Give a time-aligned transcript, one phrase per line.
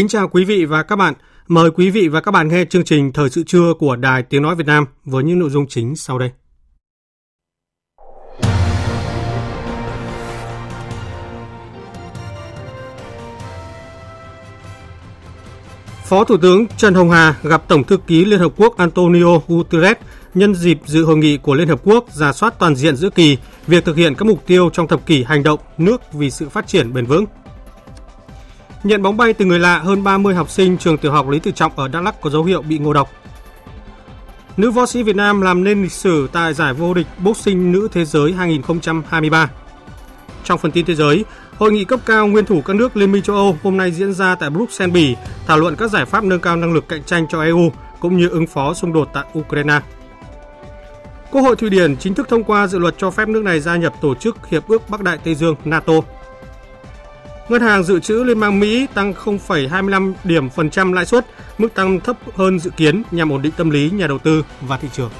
[0.00, 1.14] Kính chào quý vị và các bạn.
[1.48, 4.42] Mời quý vị và các bạn nghe chương trình Thời sự trưa của Đài Tiếng
[4.42, 6.30] Nói Việt Nam với những nội dung chính sau đây.
[16.04, 19.96] Phó Thủ tướng Trần Hồng Hà gặp Tổng thư ký Liên Hợp Quốc Antonio Guterres
[20.34, 23.36] nhân dịp dự hội nghị của Liên Hợp Quốc giả soát toàn diện giữa kỳ,
[23.66, 26.66] việc thực hiện các mục tiêu trong thập kỷ hành động nước vì sự phát
[26.66, 27.24] triển bền vững.
[28.84, 31.50] Nhận bóng bay từ người lạ, hơn 30 học sinh trường tiểu học Lý Tự
[31.50, 33.10] Trọng ở Đắk Lắk có dấu hiệu bị ngộ độc.
[34.56, 37.88] Nữ võ sĩ Việt Nam làm nên lịch sử tại giải vô địch boxing nữ
[37.92, 39.50] thế giới 2023.
[40.44, 41.24] Trong phần tin thế giới,
[41.60, 44.12] Hội nghị cấp cao nguyên thủ các nước Liên minh châu Âu hôm nay diễn
[44.12, 47.26] ra tại Bruxelles, Bỉ, thảo luận các giải pháp nâng cao năng lực cạnh tranh
[47.28, 49.80] cho EU cũng như ứng phó xung đột tại Ukraine.
[51.30, 53.76] Quốc hội Thụy Điển chính thức thông qua dự luật cho phép nước này gia
[53.76, 55.92] nhập tổ chức Hiệp ước Bắc Đại Tây Dương NATO.
[57.50, 61.26] Ngân hàng dự trữ Liên bang Mỹ tăng 0,25 điểm phần trăm lãi suất,
[61.58, 64.76] mức tăng thấp hơn dự kiến nhằm ổn định tâm lý nhà đầu tư và
[64.76, 65.10] thị trường.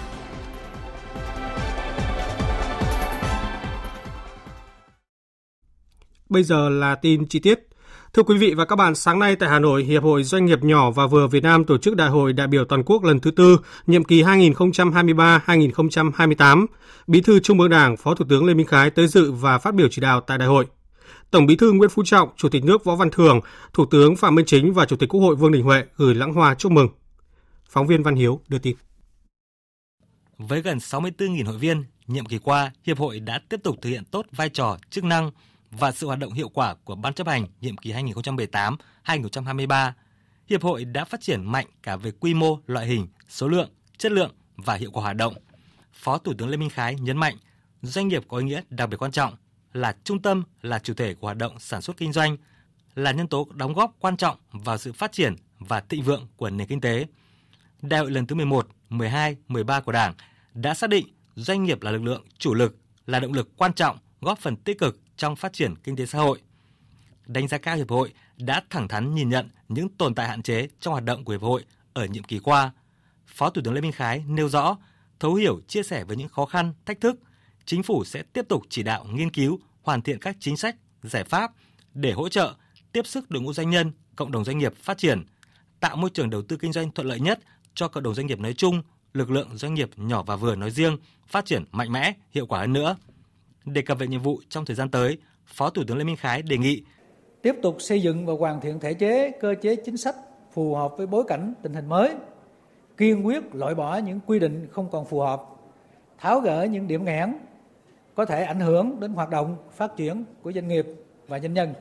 [6.29, 7.61] Bây giờ là tin chi tiết.
[8.13, 10.63] Thưa quý vị và các bạn, sáng nay tại Hà Nội, Hiệp hội Doanh nghiệp
[10.63, 13.31] nhỏ và vừa Việt Nam tổ chức Đại hội đại biểu toàn quốc lần thứ
[13.31, 16.67] tư, nhiệm kỳ 2023-2028.
[17.07, 19.75] Bí thư Trung ương Đảng, Phó Thủ tướng Lê Minh Khái tới dự và phát
[19.75, 20.67] biểu chỉ đạo tại đại hội.
[21.31, 23.41] Tổng Bí thư Nguyễn Phú Trọng, Chủ tịch nước Võ Văn Thưởng,
[23.73, 26.33] Thủ tướng Phạm Minh Chính và Chủ tịch Quốc hội Vương Đình Huệ gửi lãng
[26.33, 26.89] hoa chúc mừng.
[27.69, 28.77] Phóng viên Văn Hiếu đưa tin.
[30.39, 34.05] Với gần 64.000 hội viên, nhiệm kỳ qua, Hiệp hội đã tiếp tục thực hiện
[34.05, 35.31] tốt vai trò, chức năng
[35.71, 39.93] và sự hoạt động hiệu quả của Ban chấp hành nhiệm kỳ 2018-2023.
[40.49, 44.13] Hiệp hội đã phát triển mạnh cả về quy mô, loại hình, số lượng, chất
[44.13, 45.35] lượng và hiệu quả hoạt động.
[45.93, 47.37] Phó Thủ tướng Lê Minh Khái nhấn mạnh,
[47.83, 49.35] doanh nghiệp có ý nghĩa đặc biệt quan trọng
[49.73, 52.37] là trung tâm, là chủ thể của hoạt động sản xuất kinh doanh,
[52.95, 56.51] là nhân tố đóng góp quan trọng vào sự phát triển và thịnh vượng của
[56.51, 57.07] nền kinh tế.
[57.83, 60.15] Đại hội lần thứ 11, 12, 13 của Đảng
[60.55, 62.77] đã xác định doanh nghiệp là lực lượng chủ lực,
[63.07, 66.19] là động lực quan trọng góp phần tích cực trong phát triển kinh tế xã
[66.19, 66.43] hội.
[67.27, 70.69] Đánh giá cao hiệp hội đã thẳng thắn nhìn nhận những tồn tại hạn chế
[70.81, 72.73] trong hoạt động của hiệp hội ở nhiệm kỳ qua.
[73.27, 74.77] Phó Thủ tướng Lê Minh Khái nêu rõ,
[75.21, 77.21] thấu hiểu chia sẻ với những khó khăn, thách thức,
[77.65, 81.25] chính phủ sẽ tiếp tục chỉ đạo nghiên cứu, hoàn thiện các chính sách, giải
[81.25, 81.53] pháp
[81.95, 82.55] để hỗ trợ,
[82.93, 85.25] tiếp sức đội ngũ doanh nhân, cộng đồng doanh nghiệp phát triển,
[85.81, 87.39] tạo môi trường đầu tư kinh doanh thuận lợi nhất
[87.75, 88.83] cho cộng đồng doanh nghiệp nói chung,
[89.13, 92.61] lực lượng doanh nghiệp nhỏ và vừa nói riêng phát triển mạnh mẽ, hiệu quả
[92.61, 92.97] hơn nữa.
[93.65, 96.43] Đề cập về nhiệm vụ trong thời gian tới, Phó Thủ tướng Lê Minh Khái
[96.43, 96.83] đề nghị
[97.43, 100.15] tiếp tục xây dựng và hoàn thiện thể chế, cơ chế chính sách
[100.53, 102.15] phù hợp với bối cảnh tình hình mới,
[102.97, 105.43] kiên quyết loại bỏ những quy định không còn phù hợp,
[106.19, 107.33] tháo gỡ những điểm nghẽn
[108.21, 110.87] có thể ảnh hưởng đến hoạt động phát triển của doanh nghiệp
[111.29, 111.75] và doanh nhân.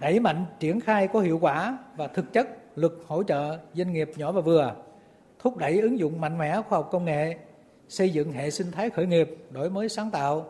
[0.00, 4.10] Đẩy mạnh triển khai có hiệu quả và thực chất luật hỗ trợ doanh nghiệp
[4.16, 4.74] nhỏ và vừa,
[5.38, 7.36] thúc đẩy ứng dụng mạnh mẽ khoa học công nghệ,
[7.88, 10.46] xây dựng hệ sinh thái khởi nghiệp, đổi mới sáng tạo,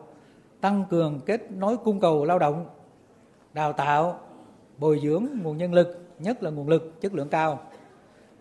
[0.61, 2.65] tăng cường kết nối cung cầu lao động,
[3.53, 4.19] đào tạo,
[4.77, 7.59] bồi dưỡng nguồn nhân lực, nhất là nguồn lực chất lượng cao,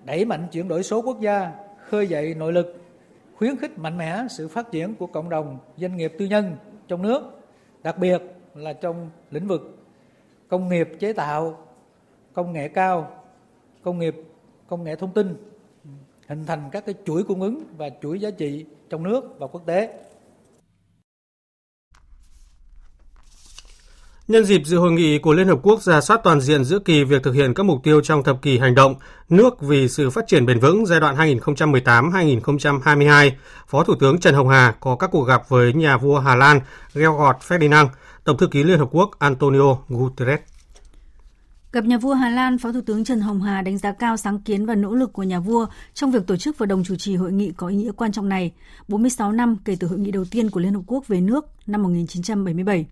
[0.04, 1.52] đẩy mạnh chuyển đổi số quốc gia,
[1.88, 2.76] khơi dậy nội lực,
[3.40, 6.56] khuyến khích mạnh mẽ sự phát triển của cộng đồng doanh nghiệp tư nhân
[6.88, 7.22] trong nước,
[7.82, 8.22] đặc biệt
[8.54, 9.78] là trong lĩnh vực
[10.48, 11.66] công nghiệp chế tạo,
[12.32, 13.22] công nghệ cao,
[13.82, 14.16] công nghiệp
[14.68, 15.36] công nghệ thông tin,
[16.28, 19.66] hình thành các cái chuỗi cung ứng và chuỗi giá trị trong nước và quốc
[19.66, 19.98] tế.
[24.30, 27.04] Nhân dịp dự hội nghị của Liên Hợp Quốc ra soát toàn diện giữa kỳ
[27.04, 28.94] việc thực hiện các mục tiêu trong thập kỷ hành động
[29.28, 33.30] nước vì sự phát triển bền vững giai đoạn 2018-2022,
[33.66, 36.60] Phó Thủ tướng Trần Hồng Hà có các cuộc gặp với nhà vua Hà Lan
[36.94, 37.86] Georg Ferdinand,
[38.24, 40.40] Tổng thư ký Liên Hợp Quốc Antonio Guterres.
[41.72, 44.40] Gặp nhà vua Hà Lan, Phó Thủ tướng Trần Hồng Hà đánh giá cao sáng
[44.40, 47.16] kiến và nỗ lực của nhà vua trong việc tổ chức và đồng chủ trì
[47.16, 48.52] hội nghị có ý nghĩa quan trọng này,
[48.88, 51.82] 46 năm kể từ hội nghị đầu tiên của Liên Hợp Quốc về nước năm
[51.82, 52.86] 1977.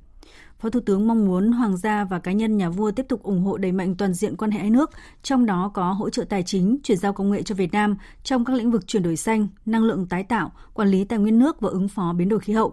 [0.61, 3.43] Phó Thủ tướng mong muốn Hoàng gia và cá nhân nhà vua tiếp tục ủng
[3.43, 4.91] hộ đẩy mạnh toàn diện quan hệ hai nước,
[5.23, 8.45] trong đó có hỗ trợ tài chính, chuyển giao công nghệ cho Việt Nam trong
[8.45, 11.61] các lĩnh vực chuyển đổi xanh, năng lượng tái tạo, quản lý tài nguyên nước
[11.61, 12.73] và ứng phó biến đổi khí hậu.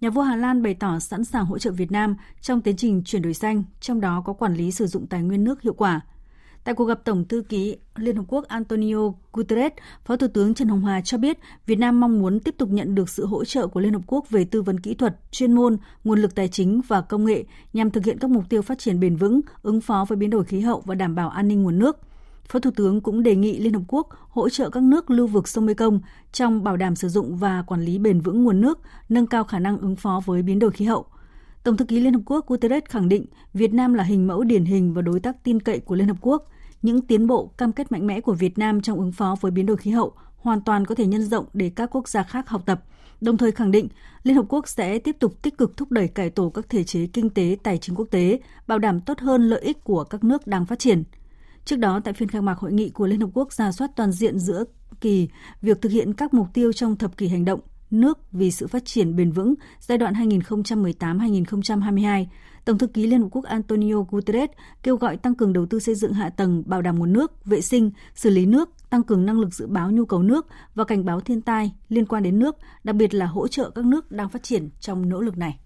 [0.00, 3.02] Nhà vua Hà Lan bày tỏ sẵn sàng hỗ trợ Việt Nam trong tiến trình
[3.04, 6.00] chuyển đổi xanh, trong đó có quản lý sử dụng tài nguyên nước hiệu quả–
[6.64, 9.72] Tại cuộc gặp Tổng thư ký Liên Hợp Quốc Antonio Guterres,
[10.04, 12.94] Phó Thủ tướng Trần Hồng Hà cho biết Việt Nam mong muốn tiếp tục nhận
[12.94, 15.76] được sự hỗ trợ của Liên Hợp Quốc về tư vấn kỹ thuật, chuyên môn,
[16.04, 19.00] nguồn lực tài chính và công nghệ nhằm thực hiện các mục tiêu phát triển
[19.00, 21.78] bền vững, ứng phó với biến đổi khí hậu và đảm bảo an ninh nguồn
[21.78, 21.96] nước.
[22.48, 25.48] Phó Thủ tướng cũng đề nghị Liên Hợp Quốc hỗ trợ các nước lưu vực
[25.48, 26.00] sông Mekong
[26.32, 28.78] trong bảo đảm sử dụng và quản lý bền vững nguồn nước,
[29.08, 31.06] nâng cao khả năng ứng phó với biến đổi khí hậu.
[31.64, 34.64] Tổng thư ký Liên Hợp Quốc Guterres khẳng định Việt Nam là hình mẫu điển
[34.64, 36.48] hình và đối tác tin cậy của Liên Hợp Quốc.
[36.82, 39.66] Những tiến bộ cam kết mạnh mẽ của Việt Nam trong ứng phó với biến
[39.66, 42.62] đổi khí hậu hoàn toàn có thể nhân rộng để các quốc gia khác học
[42.66, 42.84] tập,
[43.20, 43.88] đồng thời khẳng định
[44.22, 47.06] Liên Hợp Quốc sẽ tiếp tục tích cực thúc đẩy cải tổ các thể chế
[47.06, 50.46] kinh tế tài chính quốc tế, bảo đảm tốt hơn lợi ích của các nước
[50.46, 51.02] đang phát triển.
[51.64, 54.12] Trước đó, tại phiên khai mạc hội nghị của Liên Hợp Quốc ra soát toàn
[54.12, 54.64] diện giữa
[55.00, 55.28] kỳ
[55.62, 57.60] việc thực hiện các mục tiêu trong thập kỷ hành động
[57.92, 62.26] nước vì sự phát triển bền vững giai đoạn 2018-2022,
[62.64, 64.50] Tổng thư ký Liên Hợp Quốc Antonio Guterres
[64.82, 67.60] kêu gọi tăng cường đầu tư xây dựng hạ tầng, bảo đảm nguồn nước, vệ
[67.60, 71.04] sinh, xử lý nước, tăng cường năng lực dự báo nhu cầu nước và cảnh
[71.04, 74.28] báo thiên tai liên quan đến nước, đặc biệt là hỗ trợ các nước đang
[74.28, 75.58] phát triển trong nỗ lực này.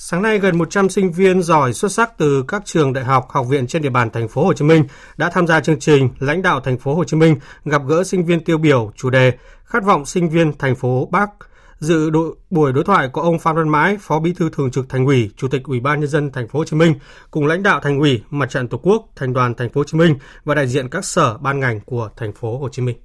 [0.00, 3.46] Sáng nay gần 100 sinh viên giỏi xuất sắc từ các trường đại học, học
[3.48, 4.84] viện trên địa bàn thành phố Hồ Chí Minh
[5.16, 8.24] đã tham gia chương trình Lãnh đạo thành phố Hồ Chí Minh gặp gỡ sinh
[8.24, 9.32] viên tiêu biểu chủ đề
[9.64, 11.30] Khát vọng sinh viên thành phố Bắc
[11.78, 14.88] Dự đội, buổi đối thoại có ông Phan Văn Mãi, Phó Bí thư Thường trực
[14.88, 16.94] Thành ủy, Chủ tịch Ủy ban nhân dân thành phố Hồ Chí Minh
[17.30, 19.98] cùng lãnh đạo Thành ủy, Mặt trận Tổ quốc, Thành đoàn thành phố Hồ Chí
[19.98, 20.14] Minh
[20.44, 22.96] và đại diện các sở ban ngành của thành phố Hồ Chí Minh.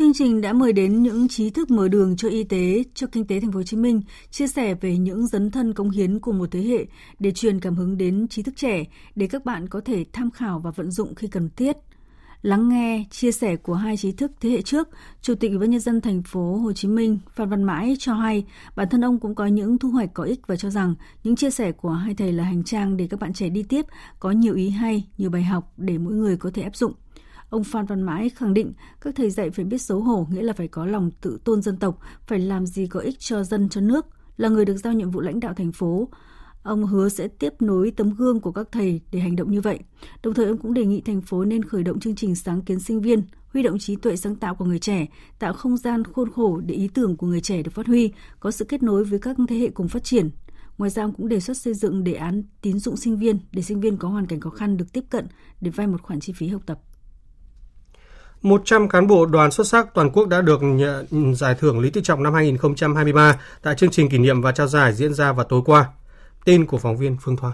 [0.00, 3.26] Chương trình đã mời đến những trí thức mở đường cho y tế, cho kinh
[3.26, 6.32] tế thành phố Hồ Chí Minh, chia sẻ về những dấn thân công hiến của
[6.32, 6.86] một thế hệ
[7.18, 10.58] để truyền cảm hứng đến trí thức trẻ để các bạn có thể tham khảo
[10.58, 11.76] và vận dụng khi cần thiết
[12.42, 14.88] lắng nghe chia sẻ của hai trí thức thế hệ trước,
[15.22, 18.14] Chủ tịch Ủy ban nhân dân thành phố Hồ Chí Minh Phan Văn Mãi cho
[18.14, 18.44] hay
[18.76, 20.94] bản thân ông cũng có những thu hoạch có ích và cho rằng
[21.24, 23.86] những chia sẻ của hai thầy là hành trang để các bạn trẻ đi tiếp
[24.20, 26.92] có nhiều ý hay, nhiều bài học để mỗi người có thể áp dụng.
[27.50, 30.52] Ông Phan Văn Mãi khẳng định các thầy dạy phải biết xấu hổ nghĩa là
[30.52, 33.80] phải có lòng tự tôn dân tộc, phải làm gì có ích cho dân cho
[33.80, 34.06] nước,
[34.36, 36.08] là người được giao nhiệm vụ lãnh đạo thành phố.
[36.62, 39.78] Ông hứa sẽ tiếp nối tấm gương của các thầy để hành động như vậy.
[40.22, 42.80] Đồng thời ông cũng đề nghị thành phố nên khởi động chương trình sáng kiến
[42.80, 45.06] sinh viên, huy động trí tuệ sáng tạo của người trẻ,
[45.38, 48.50] tạo không gian khôn khổ để ý tưởng của người trẻ được phát huy, có
[48.50, 50.30] sự kết nối với các thế hệ cùng phát triển.
[50.78, 53.62] Ngoài ra ông cũng đề xuất xây dựng đề án tín dụng sinh viên để
[53.62, 55.26] sinh viên có hoàn cảnh khó khăn được tiếp cận
[55.60, 56.80] để vay một khoản chi phí học tập.
[58.42, 62.00] 100 cán bộ đoàn xuất sắc toàn quốc đã được nhận giải thưởng Lý Tự
[62.00, 65.62] Trọng năm 2023 tại chương trình kỷ niệm và trao giải diễn ra vào tối
[65.66, 65.88] qua.
[66.44, 67.52] Tin của phóng viên Phương Thoa.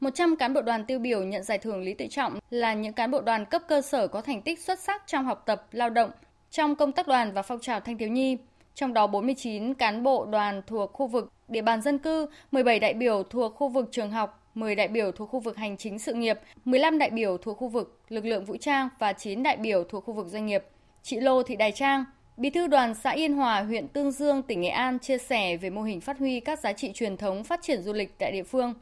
[0.00, 3.10] 100 cán bộ đoàn tiêu biểu nhận giải thưởng Lý Tự Trọng là những cán
[3.10, 6.10] bộ đoàn cấp cơ sở có thành tích xuất sắc trong học tập, lao động,
[6.50, 8.36] trong công tác đoàn và phong trào thanh thiếu nhi.
[8.74, 12.94] Trong đó 49 cán bộ đoàn thuộc khu vực địa bàn dân cư, 17 đại
[12.94, 16.14] biểu thuộc khu vực trường học, 10 đại biểu thuộc khu vực hành chính sự
[16.14, 19.84] nghiệp, 15 đại biểu thuộc khu vực lực lượng vũ trang và 9 đại biểu
[19.84, 20.64] thuộc khu vực doanh nghiệp.
[21.02, 22.04] Chị Lô Thị Đài Trang,
[22.36, 25.70] Bí thư đoàn xã Yên Hòa, huyện Tương Dương, tỉnh Nghệ An chia sẻ về
[25.70, 28.42] mô hình phát huy các giá trị truyền thống phát triển du lịch tại địa
[28.42, 28.74] phương.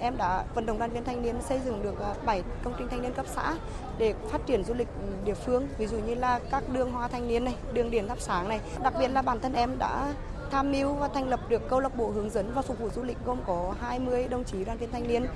[0.00, 2.88] Em đã vận động đoàn viên thanh niên xây dựng được à, 7 công trình
[2.90, 3.54] thanh niên cấp xã
[3.98, 7.08] để phát triển du lịch ừ, địa phương, ví dụ như là các đường hoa
[7.08, 8.60] thanh niên này, đường điện thắp sáng này.
[8.82, 10.14] Đặc biệt là bản thân em đã
[10.50, 13.02] tham mưu và thành lập được câu lạc bộ hướng dẫn và phục vụ du
[13.02, 15.26] lịch gồm có 20 đồng chí đoàn viên thanh niên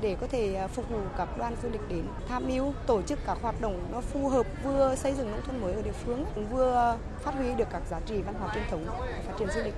[0.00, 3.18] để có thể à, phục vụ các đoàn du lịch đến tham mưu tổ chức
[3.26, 6.24] các hoạt động nó phù hợp vừa xây dựng nông thôn mới ở địa phương
[6.50, 8.86] vừa phát huy được các giá trị văn hóa truyền thống
[9.26, 9.74] phát triển du lịch.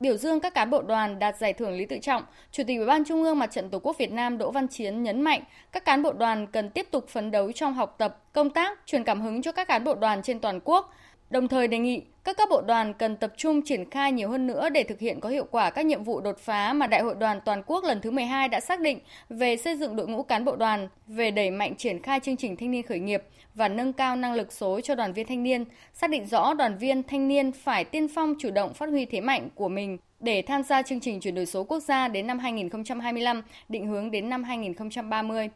[0.00, 2.86] Biểu dương các cán bộ đoàn đạt giải thưởng Lý Tự Trọng, Chủ tịch Ủy
[2.86, 5.42] ban Trung ương Mặt trận Tổ quốc Việt Nam Đỗ Văn Chiến nhấn mạnh
[5.72, 9.04] các cán bộ đoàn cần tiếp tục phấn đấu trong học tập, công tác, truyền
[9.04, 10.94] cảm hứng cho các cán bộ đoàn trên toàn quốc,
[11.30, 14.46] đồng thời đề nghị các cấp bộ đoàn cần tập trung triển khai nhiều hơn
[14.46, 17.14] nữa để thực hiện có hiệu quả các nhiệm vụ đột phá mà Đại hội
[17.14, 18.98] đoàn toàn quốc lần thứ 12 đã xác định
[19.28, 22.56] về xây dựng đội ngũ cán bộ đoàn, về đẩy mạnh triển khai chương trình
[22.56, 23.22] thanh niên khởi nghiệp
[23.54, 26.78] và nâng cao năng lực số cho đoàn viên thanh niên, xác định rõ đoàn
[26.78, 30.42] viên thanh niên phải tiên phong chủ động phát huy thế mạnh của mình để
[30.42, 34.30] tham gia chương trình chuyển đổi số quốc gia đến năm 2025, định hướng đến
[34.30, 35.50] năm 2030.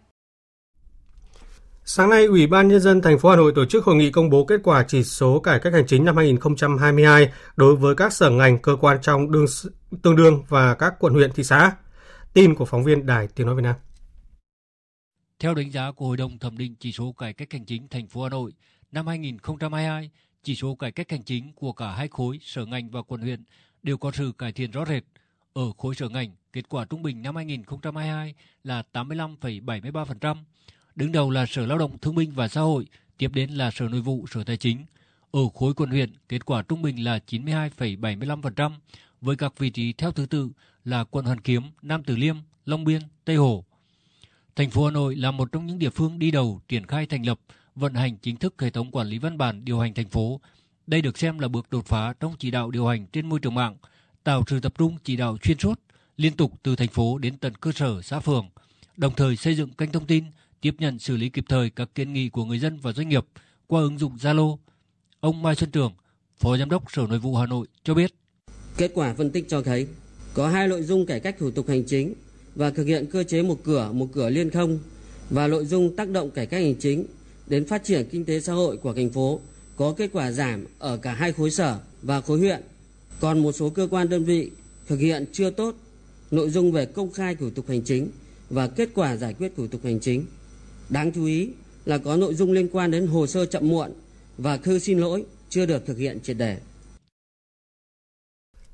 [1.86, 4.30] Sáng nay, Ủy ban Nhân dân thành phố Hà Nội tổ chức hội nghị công
[4.30, 8.30] bố kết quả chỉ số cải cách hành chính năm 2022 đối với các sở
[8.30, 9.46] ngành, cơ quan trong đương,
[10.02, 11.72] tương đương và các quận huyện, thị xã.
[12.32, 13.74] Tin của phóng viên Đài Tiếng Nói Việt Nam.
[15.38, 18.06] Theo đánh giá của Hội đồng thẩm định chỉ số cải cách hành chính thành
[18.06, 18.52] phố Hà Nội,
[18.92, 20.10] năm 2022,
[20.42, 23.44] chỉ số cải cách hành chính của cả hai khối, sở ngành và quận huyện
[23.82, 25.02] đều có sự cải thiện rõ rệt.
[25.52, 30.36] Ở khối sở ngành, kết quả trung bình năm 2022 là 85,73%.
[30.96, 32.86] Đứng đầu là Sở Lao động Thương binh và Xã hội,
[33.18, 34.84] tiếp đến là Sở Nội vụ, Sở Tài chính.
[35.30, 38.72] Ở khối quận huyện, kết quả trung bình là 92,75%,
[39.20, 40.50] với các vị trí theo thứ tự
[40.84, 42.36] là quận Hoàn Kiếm, Nam Từ Liêm,
[42.66, 43.64] Long Biên, Tây Hồ.
[44.56, 47.26] Thành phố Hà Nội là một trong những địa phương đi đầu triển khai thành
[47.26, 47.40] lập,
[47.74, 50.40] vận hành chính thức hệ thống quản lý văn bản điều hành thành phố.
[50.86, 53.54] Đây được xem là bước đột phá trong chỉ đạo điều hành trên môi trường
[53.54, 53.76] mạng,
[54.24, 55.80] tạo sự tập trung chỉ đạo xuyên suốt,
[56.16, 58.48] liên tục từ thành phố đến tận cơ sở xã phường,
[58.96, 60.24] đồng thời xây dựng kênh thông tin,
[60.64, 63.24] tiếp nhận xử lý kịp thời các kiến nghị của người dân và doanh nghiệp
[63.66, 64.56] qua ứng dụng Zalo.
[65.20, 65.92] Ông Mai Xuân Trường,
[66.38, 68.14] Phó Giám đốc Sở Nội vụ Hà Nội cho biết.
[68.76, 69.86] Kết quả phân tích cho thấy
[70.34, 72.14] có hai nội dung cải cách thủ tục hành chính
[72.54, 74.78] và thực hiện cơ chế một cửa một cửa liên thông
[75.30, 77.06] và nội dung tác động cải cách hành chính
[77.46, 79.40] đến phát triển kinh tế xã hội của thành phố
[79.76, 82.62] có kết quả giảm ở cả hai khối sở và khối huyện.
[83.20, 84.50] Còn một số cơ quan đơn vị
[84.86, 85.74] thực hiện chưa tốt
[86.30, 88.08] nội dung về công khai thủ tục hành chính
[88.50, 90.24] và kết quả giải quyết thủ tục hành chính.
[90.88, 91.50] Đáng chú ý
[91.84, 93.90] là có nội dung liên quan đến hồ sơ chậm muộn
[94.38, 96.58] và thư xin lỗi chưa được thực hiện triệt để.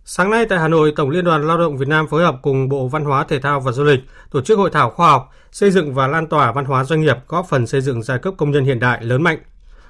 [0.05, 2.69] Sáng nay tại Hà Nội, Tổng Liên đoàn Lao động Việt Nam phối hợp cùng
[2.69, 4.01] Bộ Văn hóa Thể thao và Du lịch
[4.31, 7.17] tổ chức hội thảo khoa học xây dựng và lan tỏa văn hóa doanh nghiệp
[7.29, 9.39] góp phần xây dựng giai cấp công nhân hiện đại lớn mạnh.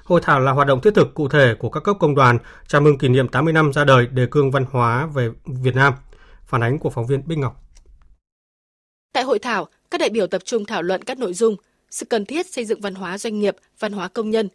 [0.03, 2.37] Hội thảo là hoạt động thiết thực cụ thể của các cấp công đoàn
[2.67, 5.93] chào mừng kỷ niệm 80 năm ra đời đề cương văn hóa về Việt Nam.
[6.45, 7.63] Phản ánh của phóng viên Bích Ngọc.
[9.13, 11.55] Tại hội thảo, các đại biểu tập trung thảo luận các nội dung
[11.91, 14.49] sự cần thiết xây dựng văn hóa doanh nghiệp, văn hóa công nhân,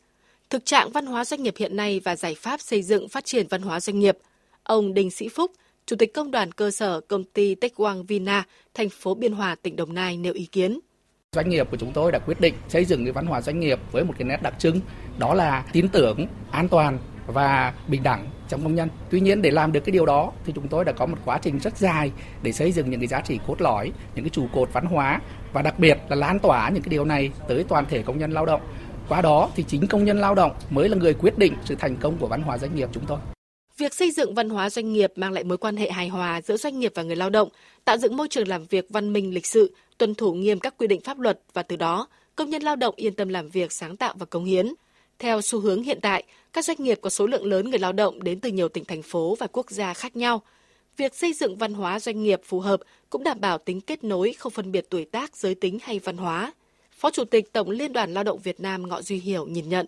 [0.50, 3.47] thực trạng văn hóa doanh nghiệp hiện nay và giải pháp xây dựng phát triển
[3.50, 4.19] văn hóa doanh nghiệp–
[4.66, 5.52] Ông Đinh Sĩ Phúc,
[5.87, 9.55] Chủ tịch Công đoàn cơ sở công ty Tech Quang Vina, thành phố Biên Hòa,
[9.62, 10.81] tỉnh Đồng Nai nêu ý kiến.
[11.33, 13.78] Doanh nghiệp của chúng tôi đã quyết định xây dựng cái văn hóa doanh nghiệp
[13.93, 14.81] với một cái nét đặc trưng
[15.19, 18.88] đó là tin tưởng, an toàn và bình đẳng trong công nhân.
[19.11, 21.38] Tuy nhiên để làm được cái điều đó thì chúng tôi đã có một quá
[21.43, 22.12] trình rất dài
[22.43, 25.21] để xây dựng những cái giá trị cốt lõi, những cái trụ cột văn hóa
[25.53, 28.33] và đặc biệt là lan tỏa những cái điều này tới toàn thể công nhân
[28.33, 28.61] lao động.
[29.09, 31.97] Qua đó thì chính công nhân lao động mới là người quyết định sự thành
[31.97, 33.19] công của văn hóa doanh nghiệp chúng tôi.
[33.79, 36.57] Việc xây dựng văn hóa doanh nghiệp mang lại mối quan hệ hài hòa giữa
[36.57, 37.49] doanh nghiệp và người lao động,
[37.85, 40.87] tạo dựng môi trường làm việc văn minh lịch sự, tuân thủ nghiêm các quy
[40.87, 43.97] định pháp luật và từ đó, công nhân lao động yên tâm làm việc, sáng
[43.97, 44.67] tạo và cống hiến.
[45.18, 48.23] Theo xu hướng hiện tại, các doanh nghiệp có số lượng lớn người lao động
[48.23, 50.42] đến từ nhiều tỉnh thành phố và quốc gia khác nhau.
[50.96, 52.80] Việc xây dựng văn hóa doanh nghiệp phù hợp
[53.11, 56.16] cũng đảm bảo tính kết nối, không phân biệt tuổi tác, giới tính hay văn
[56.16, 56.52] hóa.
[56.99, 59.87] Phó Chủ tịch Tổng Liên đoàn Lao động Việt Nam Ngọ Duy Hiểu nhìn nhận.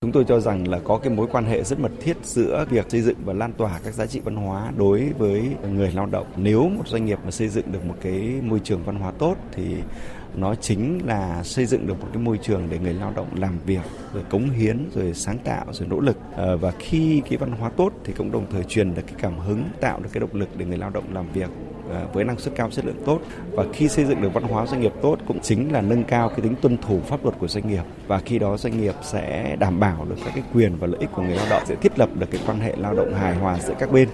[0.00, 2.90] Chúng tôi cho rằng là có cái mối quan hệ rất mật thiết giữa việc
[2.90, 6.26] xây dựng và lan tỏa các giá trị văn hóa đối với người lao động.
[6.36, 9.36] Nếu một doanh nghiệp mà xây dựng được một cái môi trường văn hóa tốt
[9.52, 9.64] thì
[10.36, 13.58] nó chính là xây dựng được một cái môi trường để người lao động làm
[13.66, 13.82] việc,
[14.14, 16.16] rồi cống hiến, rồi sáng tạo, rồi nỗ lực.
[16.36, 19.38] Ờ, và khi cái văn hóa tốt thì cũng đồng thời truyền được cái cảm
[19.38, 21.50] hứng, tạo được cái động lực để người lao động làm việc
[21.90, 23.20] ờ, với năng suất cao, chất lượng tốt.
[23.50, 26.28] Và khi xây dựng được văn hóa doanh nghiệp tốt cũng chính là nâng cao
[26.28, 27.82] cái tính tuân thủ pháp luật của doanh nghiệp.
[28.06, 31.10] Và khi đó doanh nghiệp sẽ đảm bảo được các cái quyền và lợi ích
[31.12, 33.58] của người lao động, sẽ thiết lập được cái quan hệ lao động hài hòa
[33.58, 34.08] giữa các bên.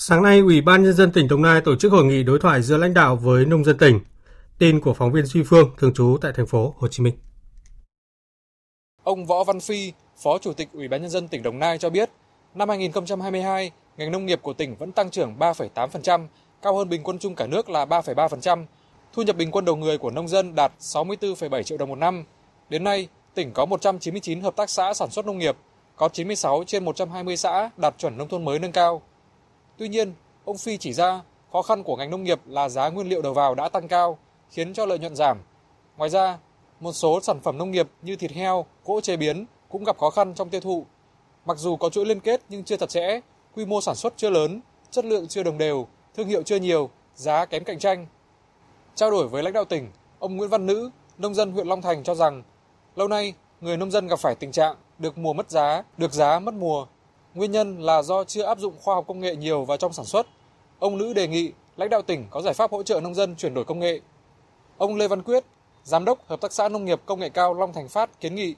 [0.00, 2.62] Sáng nay, Ủy ban Nhân dân tỉnh Đồng Nai tổ chức hội nghị đối thoại
[2.62, 4.00] giữa lãnh đạo với nông dân tỉnh.
[4.58, 7.14] Tin của phóng viên Duy Phương, thường trú tại thành phố Hồ Chí Minh.
[9.02, 11.90] Ông Võ Văn Phi, Phó Chủ tịch Ủy ban Nhân dân tỉnh Đồng Nai cho
[11.90, 12.10] biết,
[12.54, 16.26] năm 2022, ngành nông nghiệp của tỉnh vẫn tăng trưởng 3,8%,
[16.62, 18.64] cao hơn bình quân chung cả nước là 3,3%.
[19.12, 22.24] Thu nhập bình quân đầu người của nông dân đạt 64,7 triệu đồng một năm.
[22.68, 25.56] Đến nay, tỉnh có 199 hợp tác xã sản xuất nông nghiệp,
[25.96, 29.02] có 96 trên 120 xã đạt chuẩn nông thôn mới nâng cao.
[29.78, 30.12] Tuy nhiên,
[30.44, 33.34] ông Phi chỉ ra khó khăn của ngành nông nghiệp là giá nguyên liệu đầu
[33.34, 34.18] vào đã tăng cao,
[34.50, 35.38] khiến cho lợi nhuận giảm.
[35.96, 36.38] Ngoài ra,
[36.80, 40.10] một số sản phẩm nông nghiệp như thịt heo, gỗ chế biến cũng gặp khó
[40.10, 40.86] khăn trong tiêu thụ.
[41.44, 43.20] Mặc dù có chuỗi liên kết nhưng chưa chặt chẽ,
[43.54, 46.90] quy mô sản xuất chưa lớn, chất lượng chưa đồng đều, thương hiệu chưa nhiều,
[47.14, 48.06] giá kém cạnh tranh.
[48.94, 52.02] Trao đổi với lãnh đạo tỉnh, ông Nguyễn Văn Nữ, nông dân huyện Long Thành
[52.02, 52.42] cho rằng,
[52.96, 56.38] lâu nay người nông dân gặp phải tình trạng được mùa mất giá, được giá
[56.38, 56.86] mất mùa
[57.38, 60.04] Nguyên nhân là do chưa áp dụng khoa học công nghệ nhiều vào trong sản
[60.04, 60.26] xuất.
[60.78, 63.54] Ông Nữ đề nghị lãnh đạo tỉnh có giải pháp hỗ trợ nông dân chuyển
[63.54, 64.00] đổi công nghệ.
[64.78, 65.44] Ông Lê Văn Quyết,
[65.84, 68.54] Giám đốc Hợp tác xã Nông nghiệp Công nghệ cao Long Thành Phát kiến nghị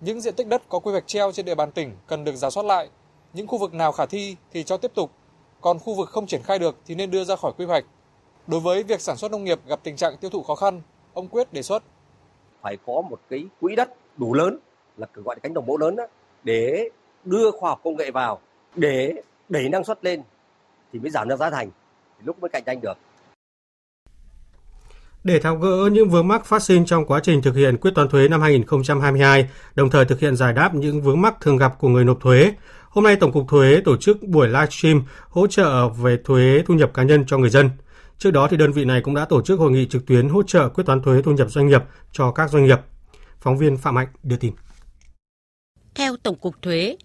[0.00, 2.50] những diện tích đất có quy hoạch treo trên địa bàn tỉnh cần được giả
[2.50, 2.88] soát lại.
[3.32, 5.10] Những khu vực nào khả thi thì cho tiếp tục,
[5.60, 7.84] còn khu vực không triển khai được thì nên đưa ra khỏi quy hoạch.
[8.46, 10.82] Đối với việc sản xuất nông nghiệp gặp tình trạng tiêu thụ khó khăn,
[11.14, 11.82] ông Quyết đề xuất
[12.62, 14.58] phải có một cái quỹ đất đủ lớn
[14.96, 16.06] là gọi là cánh đồng mẫu lớn đó,
[16.44, 16.88] để
[17.24, 18.40] đưa khoa học công nghệ vào
[18.76, 19.14] để
[19.48, 20.22] đẩy năng suất lên
[20.92, 21.70] thì mới giảm được giá thành
[22.18, 22.94] thì lúc mới cạnh tranh được.
[25.24, 28.08] Để tháo gỡ những vướng mắc phát sinh trong quá trình thực hiện quyết toán
[28.08, 31.88] thuế năm 2022, đồng thời thực hiện giải đáp những vướng mắc thường gặp của
[31.88, 32.52] người nộp thuế,
[32.88, 36.90] hôm nay Tổng cục Thuế tổ chức buổi livestream hỗ trợ về thuế thu nhập
[36.94, 37.70] cá nhân cho người dân.
[38.18, 40.42] Trước đó thì đơn vị này cũng đã tổ chức hội nghị trực tuyến hỗ
[40.42, 42.78] trợ quyết toán thuế thu nhập doanh nghiệp cho các doanh nghiệp.
[43.40, 44.52] Phóng viên Phạm Mạnh đưa tin.
[45.94, 46.96] Theo Tổng cục Thuế,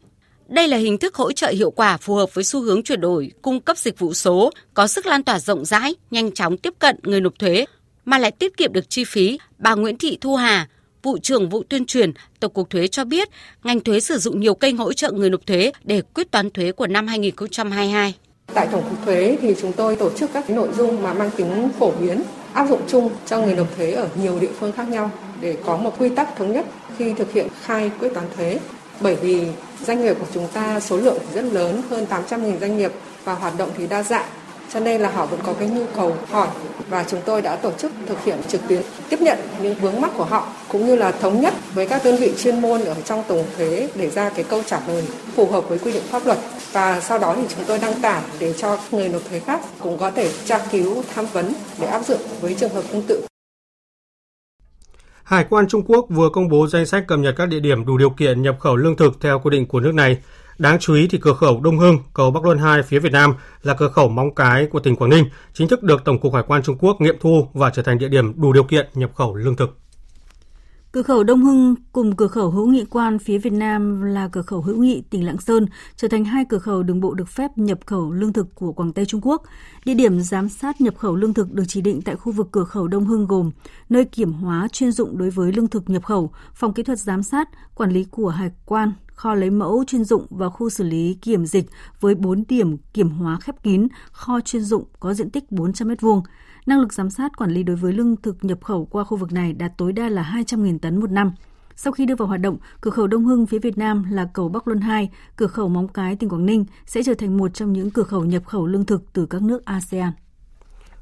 [0.49, 3.31] đây là hình thức hỗ trợ hiệu quả phù hợp với xu hướng chuyển đổi,
[3.41, 6.95] cung cấp dịch vụ số, có sức lan tỏa rộng rãi, nhanh chóng tiếp cận
[7.03, 7.65] người nộp thuế,
[8.05, 9.39] mà lại tiết kiệm được chi phí.
[9.57, 10.67] Bà Nguyễn Thị Thu Hà,
[11.03, 13.29] vụ trưởng vụ tuyên truyền Tổng cục Thuế cho biết,
[13.63, 16.71] ngành thuế sử dụng nhiều kênh hỗ trợ người nộp thuế để quyết toán thuế
[16.71, 18.13] của năm 2022.
[18.53, 21.69] Tại Tổng cục Thuế thì chúng tôi tổ chức các nội dung mà mang tính
[21.79, 22.21] phổ biến,
[22.53, 25.77] áp dụng chung cho người nộp thuế ở nhiều địa phương khác nhau để có
[25.77, 26.65] một quy tắc thống nhất
[26.97, 28.59] khi thực hiện khai quyết toán thuế.
[29.01, 29.47] Bởi vì
[29.85, 32.91] doanh nghiệp của chúng ta số lượng rất lớn, hơn 800.000 doanh nghiệp
[33.23, 34.25] và hoạt động thì đa dạng
[34.73, 36.47] cho nên là họ vẫn có cái nhu cầu hỏi
[36.89, 40.11] và chúng tôi đã tổ chức thực hiện trực tuyến tiếp nhận những vướng mắc
[40.17, 43.23] của họ cũng như là thống nhất với các đơn vị chuyên môn ở trong
[43.27, 45.03] tổng thuế để ra cái câu trả lời
[45.35, 46.37] phù hợp với quy định pháp luật
[46.71, 49.97] và sau đó thì chúng tôi đăng tải để cho người nộp thuế khác cũng
[49.97, 53.21] có thể tra cứu tham vấn để áp dụng với trường hợp tương tự.
[55.29, 57.97] Hải quan Trung Quốc vừa công bố danh sách cập nhật các địa điểm đủ
[57.97, 60.17] điều kiện nhập khẩu lương thực theo quy định của nước này.
[60.57, 63.33] Đáng chú ý thì cửa khẩu Đông Hưng, cầu Bắc Luân 2 phía Việt Nam
[63.63, 66.43] là cửa khẩu móng cái của tỉnh Quảng Ninh, chính thức được Tổng cục Hải
[66.47, 69.35] quan Trung Quốc nghiệm thu và trở thành địa điểm đủ điều kiện nhập khẩu
[69.35, 69.77] lương thực.
[70.91, 74.41] Cửa khẩu Đông Hưng cùng cửa khẩu hữu nghị quan phía Việt Nam là cửa
[74.41, 75.65] khẩu hữu nghị tỉnh Lạng Sơn
[75.95, 78.93] trở thành hai cửa khẩu đường bộ được phép nhập khẩu lương thực của Quảng
[78.93, 79.43] Tây Trung Quốc.
[79.85, 82.63] Địa điểm giám sát nhập khẩu lương thực được chỉ định tại khu vực cửa
[82.63, 83.51] khẩu Đông Hưng gồm
[83.89, 87.23] nơi kiểm hóa chuyên dụng đối với lương thực nhập khẩu, phòng kỹ thuật giám
[87.23, 91.13] sát, quản lý của hải quan, kho lấy mẫu chuyên dụng và khu xử lý
[91.21, 91.65] kiểm dịch
[91.99, 96.21] với 4 điểm kiểm hóa khép kín, kho chuyên dụng có diện tích 400 m2.
[96.69, 99.31] Năng lực giám sát quản lý đối với lương thực nhập khẩu qua khu vực
[99.31, 101.31] này đạt tối đa là 200.000 tấn một năm.
[101.75, 104.49] Sau khi đưa vào hoạt động, cửa khẩu Đông Hưng phía Việt Nam là cầu
[104.49, 107.73] Bắc Luân 2, cửa khẩu Móng Cái tỉnh Quảng Ninh sẽ trở thành một trong
[107.73, 110.11] những cửa khẩu nhập khẩu lương thực từ các nước ASEAN.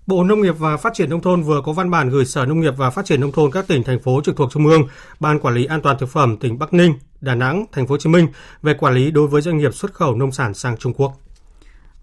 [0.07, 2.59] Bộ Nông nghiệp và Phát triển Nông thôn vừa có văn bản gửi Sở Nông
[2.59, 4.81] nghiệp và Phát triển Nông thôn các tỉnh, thành phố trực thuộc Trung ương,
[5.19, 7.97] Ban Quản lý An toàn Thực phẩm tỉnh Bắc Ninh, Đà Nẵng, Thành phố Hồ
[7.97, 8.27] Chí Minh
[8.61, 11.13] về quản lý đối với doanh nghiệp xuất khẩu nông sản sang Trung Quốc.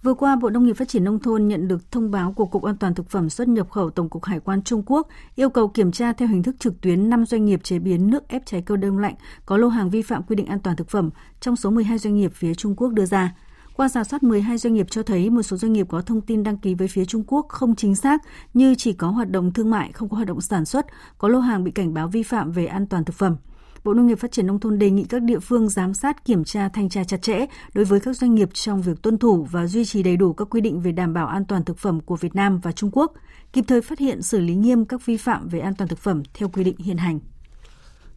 [0.04, 2.62] Vừa qua, Bộ Nông nghiệp Phát triển Nông thôn nhận được thông báo của Cục
[2.62, 5.68] An toàn Thực phẩm xuất nhập khẩu Tổng cục Hải quan Trung Quốc yêu cầu
[5.68, 8.62] kiểm tra theo hình thức trực tuyến 5 doanh nghiệp chế biến nước ép trái
[8.62, 9.14] cây đông lạnh
[9.46, 12.16] có lô hàng vi phạm quy định an toàn thực phẩm trong số 12 doanh
[12.16, 13.34] nghiệp phía Trung Quốc đưa ra.
[13.76, 16.42] Qua giả soát 12 doanh nghiệp cho thấy một số doanh nghiệp có thông tin
[16.42, 18.22] đăng ký với phía Trung Quốc không chính xác
[18.54, 20.86] như chỉ có hoạt động thương mại, không có hoạt động sản xuất,
[21.18, 23.36] có lô hàng bị cảnh báo vi phạm về an toàn thực phẩm.
[23.84, 26.44] Bộ Nông nghiệp Phát triển Nông thôn đề nghị các địa phương giám sát, kiểm
[26.44, 29.66] tra, thanh tra chặt chẽ đối với các doanh nghiệp trong việc tuân thủ và
[29.66, 32.16] duy trì đầy đủ các quy định về đảm bảo an toàn thực phẩm của
[32.16, 33.12] Việt Nam và Trung Quốc,
[33.52, 36.22] kịp thời phát hiện xử lý nghiêm các vi phạm về an toàn thực phẩm
[36.34, 37.18] theo quy định hiện hành.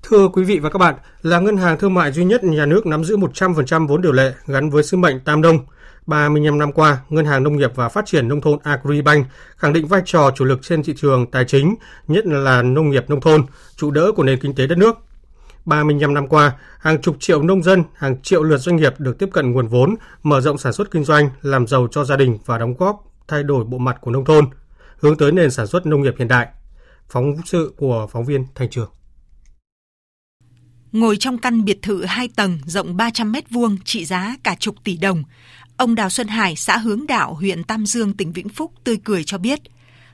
[0.03, 2.85] Thưa quý vị và các bạn, là ngân hàng thương mại duy nhất nhà nước
[2.85, 5.59] nắm giữ 100% vốn điều lệ gắn với sứ mệnh Tam Đông.
[6.05, 9.27] 35 năm qua, Ngân hàng Nông nghiệp và Phát triển Nông thôn Agribank
[9.57, 11.75] khẳng định vai trò chủ lực trên thị trường tài chính,
[12.07, 15.06] nhất là nông nghiệp nông thôn, trụ đỡ của nền kinh tế đất nước.
[15.67, 19.29] 35 năm qua, hàng chục triệu nông dân, hàng triệu lượt doanh nghiệp được tiếp
[19.33, 22.57] cận nguồn vốn, mở rộng sản xuất kinh doanh, làm giàu cho gia đình và
[22.57, 24.45] đóng góp thay đổi bộ mặt của nông thôn,
[24.99, 26.47] hướng tới nền sản xuất nông nghiệp hiện đại.
[27.09, 28.89] Phóng sự của phóng viên Thành Trường.
[30.91, 34.75] Ngồi trong căn biệt thự 2 tầng rộng 300 mét vuông trị giá cả chục
[34.83, 35.23] tỷ đồng,
[35.77, 39.23] ông Đào Xuân Hải, xã Hướng Đạo, huyện Tam Dương, tỉnh Vĩnh Phúc tươi cười
[39.23, 39.59] cho biết,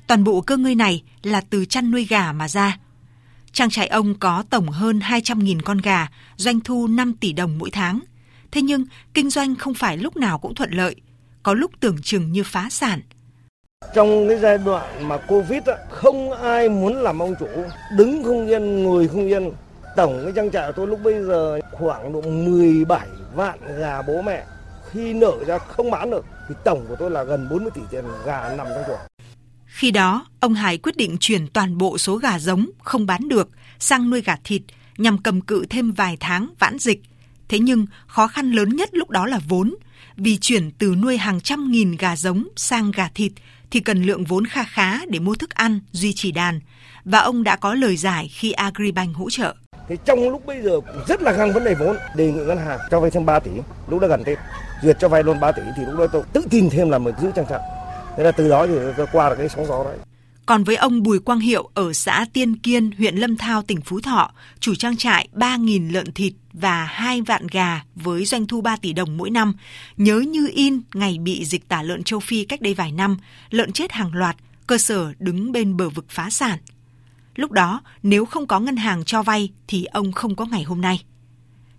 [0.07, 2.77] toàn bộ cơ ngơi này là từ chăn nuôi gà mà ra.
[3.53, 7.69] Trang trại ông có tổng hơn 200.000 con gà, doanh thu 5 tỷ đồng mỗi
[7.71, 7.99] tháng.
[8.51, 10.95] Thế nhưng, kinh doanh không phải lúc nào cũng thuận lợi,
[11.43, 13.01] có lúc tưởng chừng như phá sản.
[13.95, 17.47] Trong cái giai đoạn mà Covid, không ai muốn làm ông chủ,
[17.97, 19.51] đứng không yên, ngồi không yên.
[19.95, 24.21] Tổng cái trang trại của tôi lúc bây giờ khoảng độ 17 vạn gà bố
[24.21, 24.45] mẹ.
[24.91, 28.05] Khi nở ra không bán được, thì tổng của tôi là gần 40 tỷ tiền
[28.25, 28.99] gà nằm trong chuồng.
[29.73, 33.49] Khi đó, ông Hải quyết định chuyển toàn bộ số gà giống không bán được
[33.79, 34.61] sang nuôi gà thịt
[34.97, 37.01] nhằm cầm cự thêm vài tháng vãn dịch.
[37.49, 39.75] Thế nhưng, khó khăn lớn nhất lúc đó là vốn,
[40.17, 43.31] vì chuyển từ nuôi hàng trăm nghìn gà giống sang gà thịt
[43.71, 46.59] thì cần lượng vốn kha khá để mua thức ăn, duy trì đàn.
[47.05, 49.55] Và ông đã có lời giải khi Agribank hỗ trợ.
[49.89, 52.79] Thế trong lúc bây giờ rất là căng vấn đề vốn, đề nghị ngân hàng
[52.91, 53.51] cho vay thêm 3 tỷ,
[53.87, 54.37] lúc đó gần Tết,
[54.83, 57.15] duyệt cho vay luôn 3 tỷ thì lúc đó tôi tự tin thêm là mình
[57.21, 57.59] giữ trang trại.
[58.17, 59.97] Thế là từ đó thì tôi qua được cái sóng gió đấy.
[60.45, 63.99] Còn với ông Bùi Quang Hiệu ở xã Tiên Kiên, huyện Lâm Thao, tỉnh Phú
[64.01, 68.75] Thọ, chủ trang trại 3.000 lợn thịt và 2 vạn gà với doanh thu 3
[68.75, 69.53] tỷ đồng mỗi năm,
[69.97, 73.17] nhớ như in ngày bị dịch tả lợn châu Phi cách đây vài năm,
[73.49, 74.35] lợn chết hàng loạt,
[74.67, 76.59] cơ sở đứng bên bờ vực phá sản.
[77.35, 80.81] Lúc đó, nếu không có ngân hàng cho vay thì ông không có ngày hôm
[80.81, 81.03] nay.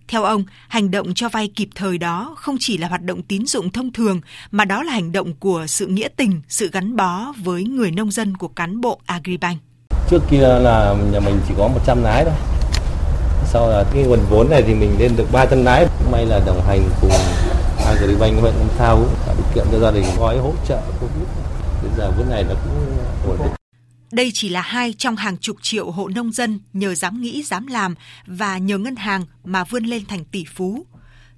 [0.08, 3.46] Theo ông, hành động cho vay kịp thời đó không chỉ là hoạt động tín
[3.46, 7.32] dụng thông thường mà đó là hành động của sự nghĩa tình, sự gắn bó
[7.42, 9.58] với người nông dân của cán bộ Agribank.
[10.10, 12.34] Trước kia là nhà mình chỉ có 100 lái thôi.
[13.46, 15.86] Sau là cái nguồn vốn này thì mình lên được 300 lái.
[16.12, 17.10] May là đồng hành cùng
[17.86, 21.28] Agribank huyện Lâm Thao cũng tạo điều kiện cho gia đình gói hỗ trợ Covid.
[21.82, 22.96] Đến giờ vốn này nó cũng
[23.28, 23.63] ổn định.
[24.14, 27.66] Đây chỉ là hai trong hàng chục triệu hộ nông dân nhờ dám nghĩ, dám
[27.66, 27.94] làm
[28.26, 30.86] và nhờ ngân hàng mà vươn lên thành tỷ phú.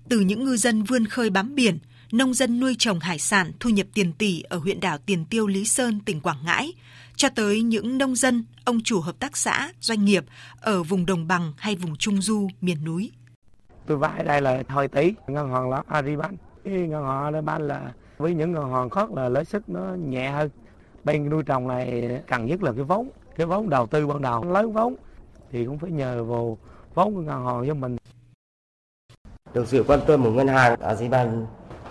[0.09, 1.79] Từ những ngư dân vươn khơi bám biển,
[2.13, 5.47] nông dân nuôi trồng hải sản thu nhập tiền tỷ ở huyện đảo Tiền Tiêu
[5.47, 6.73] Lý Sơn, tỉnh Quảng Ngãi,
[7.17, 10.25] cho tới những nông dân, ông chủ hợp tác xã, doanh nghiệp
[10.61, 13.11] ở vùng đồng bằng hay vùng trung du, miền núi.
[13.87, 17.93] Tôi vay đây là thời tí ngân hàng là Ariban Cái ngân hàng Aribank là
[18.19, 20.51] với những ngân hàng khác là lãi suất nó nhẹ hơn
[21.07, 24.45] bên nuôi trồng này cần nhất là cái vốn cái vốn đầu tư ban đầu
[24.45, 24.95] lớn vốn
[25.51, 26.59] thì cũng phải nhờ vào
[26.95, 27.97] vốn của ngân hàng cho mình.
[29.55, 31.49] Được sự quan tâm của ngân hàng Agribank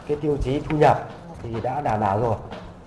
[0.07, 1.09] cái tiêu chí thu nhập
[1.43, 2.35] thì đã đảm bảo rồi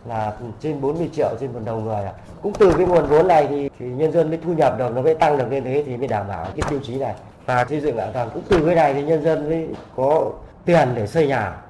[0.07, 2.05] là trên 40 triệu trên một đầu người
[2.43, 5.03] cũng từ cái nguồn vốn này thì, thì nhân dân mới thu nhập được nó
[5.03, 7.15] mới tăng được lên thế thì mới đảm bảo cái tiêu chí này.
[7.47, 10.33] Và xây dựng hạ tầng cũng từ cái này thì nhân dân mới có
[10.65, 11.63] tiền để xây nhà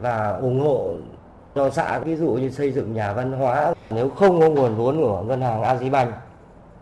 [0.00, 0.94] và ủng hộ
[1.58, 4.96] cho xã ví dụ như xây dựng nhà văn hóa nếu không có nguồn vốn
[4.96, 6.14] của ngân hàng Agribank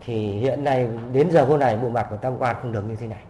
[0.04, 2.96] thì hiện nay đến giờ phút này bộ mặt của Tam Quan không được như
[3.00, 3.22] thế này.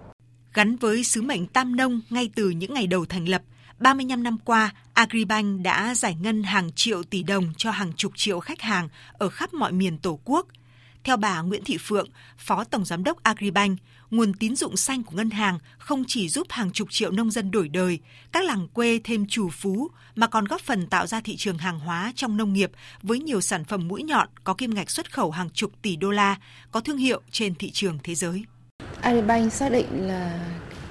[0.54, 3.42] Gắn với sứ mệnh Tam Nông ngay từ những ngày đầu thành lập,
[3.78, 8.40] 35 năm qua, Agribank đã giải ngân hàng triệu tỷ đồng cho hàng chục triệu
[8.40, 10.46] khách hàng ở khắp mọi miền Tổ quốc.
[11.06, 13.78] Theo bà Nguyễn Thị Phượng, Phó Tổng Giám đốc Agribank,
[14.10, 17.50] nguồn tín dụng xanh của ngân hàng không chỉ giúp hàng chục triệu nông dân
[17.50, 17.98] đổi đời,
[18.32, 21.78] các làng quê thêm chủ phú, mà còn góp phần tạo ra thị trường hàng
[21.78, 22.70] hóa trong nông nghiệp
[23.02, 26.10] với nhiều sản phẩm mũi nhọn có kim ngạch xuất khẩu hàng chục tỷ đô
[26.10, 26.36] la,
[26.70, 28.44] có thương hiệu trên thị trường thế giới.
[29.00, 30.48] Agribank xác định là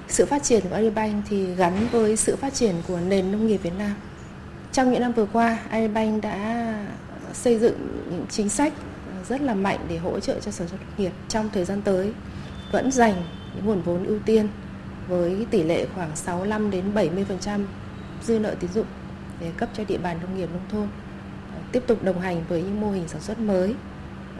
[0.08, 3.60] sự phát triển của Agribank thì gắn với sự phát triển của nền nông nghiệp
[3.62, 3.94] Việt Nam.
[4.72, 6.84] Trong những năm vừa qua, Agribank đã
[7.32, 8.72] xây dựng những chính sách
[9.28, 11.12] rất là mạnh để hỗ trợ cho sản xuất nông nghiệp.
[11.28, 12.12] Trong thời gian tới,
[12.72, 13.14] vẫn dành
[13.54, 14.48] những nguồn vốn ưu tiên
[15.08, 17.64] với tỷ lệ khoảng 65 đến 70%
[18.22, 18.86] dư nợ tín dụng
[19.40, 20.88] để cấp cho địa bàn nông nghiệp nông thôn
[21.54, 23.74] à, tiếp tục đồng hành với những mô hình sản xuất mới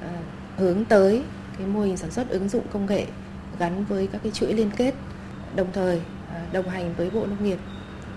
[0.02, 0.10] à,
[0.56, 1.22] hướng tới
[1.58, 3.06] cái mô hình sản xuất ứng dụng công nghệ
[3.58, 4.94] gắn với các cái chuỗi liên kết
[5.56, 7.58] đồng thời à, đồng hành với bộ nông nghiệp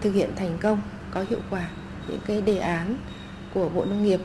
[0.02, 1.70] thực hiện thành công có hiệu quả
[2.08, 2.98] những cái đề án
[3.54, 4.20] của bộ nông nghiệp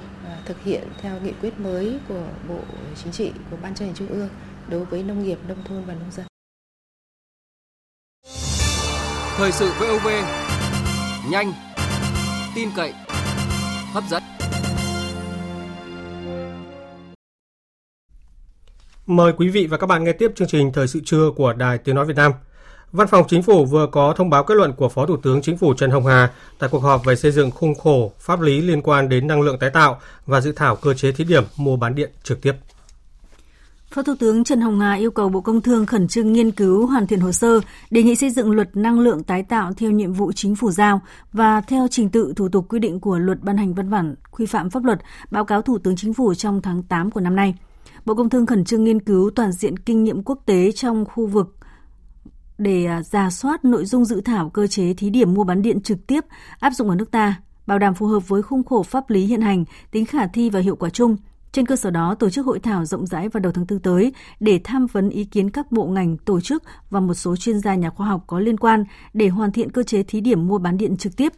[0.45, 2.61] thực hiện theo nghị quyết mới của bộ
[3.03, 4.29] chính trị của ban chấp hành trung ương
[4.69, 6.27] đối với nông nghiệp, nông thôn và nông dân.
[9.37, 10.09] Thời sự VOV
[11.31, 11.53] nhanh,
[12.55, 12.93] tin cậy,
[13.93, 14.23] hấp dẫn.
[19.07, 21.79] Mời quý vị và các bạn nghe tiếp chương trình Thời sự trưa của Đài
[21.79, 22.33] Tiếng Nói Việt Nam.
[22.95, 25.57] Văn phòng Chính phủ vừa có thông báo kết luận của Phó Thủ tướng Chính
[25.57, 28.83] phủ Trần Hồng Hà tại cuộc họp về xây dựng khung khổ pháp lý liên
[28.83, 31.95] quan đến năng lượng tái tạo và dự thảo cơ chế thí điểm mua bán
[31.95, 32.53] điện trực tiếp.
[33.91, 36.87] Phó Thủ tướng Trần Hồng Hà yêu cầu Bộ Công Thương khẩn trương nghiên cứu
[36.87, 40.13] hoàn thiện hồ sơ, đề nghị xây dựng luật năng lượng tái tạo theo nhiệm
[40.13, 41.01] vụ chính phủ giao
[41.33, 44.47] và theo trình tự thủ tục quy định của luật ban hành văn bản quy
[44.47, 44.99] phạm pháp luật,
[45.31, 47.55] báo cáo Thủ tướng Chính phủ trong tháng 8 của năm nay.
[48.05, 51.27] Bộ Công Thương khẩn trương nghiên cứu toàn diện kinh nghiệm quốc tế trong khu
[51.27, 51.57] vực
[52.59, 55.63] để à, ra giả soát nội dung dự thảo cơ chế thí điểm mua bán
[55.63, 56.25] điện trực tiếp
[56.61, 57.35] áp dụng ở nước ta,
[57.67, 60.61] bảo đảm phù hợp với khung khổ pháp lý hiện hành, tính khả thi và
[60.61, 61.17] hiệu quả chung–
[61.55, 64.13] trên cơ sở đó, tổ chức hội thảo rộng rãi vào đầu tháng 4 tới
[64.41, 67.75] để tham vấn ý kiến các bộ ngành, tổ chức và một số chuyên gia
[67.75, 70.77] nhà khoa học có liên quan để hoàn thiện cơ chế thí điểm mua bán
[70.77, 71.33] điện trực tiếp.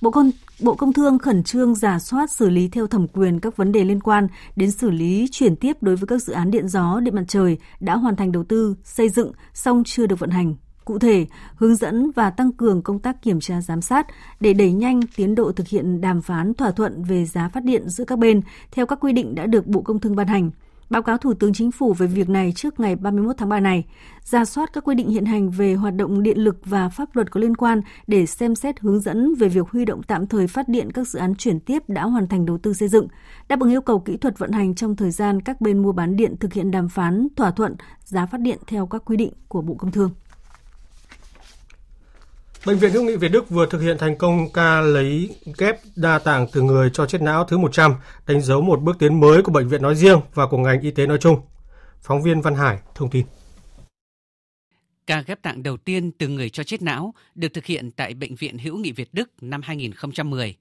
[0.00, 0.30] Bộ Công,
[0.60, 3.84] Bộ Công Thương khẩn trương giả soát xử lý theo thẩm quyền các vấn đề
[3.84, 7.14] liên quan đến xử lý chuyển tiếp đối với các dự án điện gió, điện
[7.14, 10.54] mặt trời đã hoàn thành đầu tư, xây dựng, song chưa được vận hành
[10.84, 11.26] cụ thể,
[11.56, 14.06] hướng dẫn và tăng cường công tác kiểm tra giám sát
[14.40, 17.88] để đẩy nhanh tiến độ thực hiện đàm phán thỏa thuận về giá phát điện
[17.88, 20.50] giữa các bên theo các quy định đã được Bộ Công Thương ban hành.
[20.90, 23.84] Báo cáo Thủ tướng Chính phủ về việc này trước ngày 31 tháng 3 này,
[24.22, 27.30] ra soát các quy định hiện hành về hoạt động điện lực và pháp luật
[27.30, 30.68] có liên quan để xem xét hướng dẫn về việc huy động tạm thời phát
[30.68, 33.08] điện các dự án chuyển tiếp đã hoàn thành đầu tư xây dựng,
[33.48, 36.16] đáp ứng yêu cầu kỹ thuật vận hành trong thời gian các bên mua bán
[36.16, 39.62] điện thực hiện đàm phán thỏa thuận giá phát điện theo các quy định của
[39.62, 40.10] Bộ Công Thương.
[42.66, 46.18] Bệnh viện Hữu nghị Việt Đức vừa thực hiện thành công ca lấy ghép đa
[46.18, 47.94] tạng từ người cho chết não thứ 100,
[48.26, 50.90] đánh dấu một bước tiến mới của bệnh viện nói riêng và của ngành y
[50.90, 51.40] tế nói chung.
[52.02, 53.26] Phóng viên Văn Hải thông tin.
[55.06, 58.34] Ca ghép tạng đầu tiên từ người cho chết não được thực hiện tại Bệnh
[58.34, 60.56] viện Hữu nghị Việt Đức năm 2010.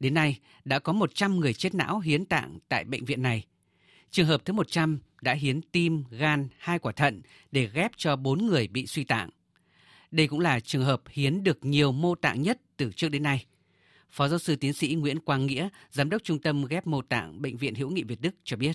[0.00, 3.44] Đến nay, đã có 100 người chết não hiến tạng tại bệnh viện này.
[4.10, 8.46] Trường hợp thứ 100 đã hiến tim, gan, hai quả thận để ghép cho 4
[8.46, 9.30] người bị suy tạng.
[10.10, 13.46] Đây cũng là trường hợp hiến được nhiều mô tạng nhất từ trước đến nay.
[14.10, 17.42] Phó giáo sư tiến sĩ Nguyễn Quang Nghĩa, giám đốc trung tâm ghép mô tạng
[17.42, 18.72] Bệnh viện Hữu nghị Việt Đức cho biết.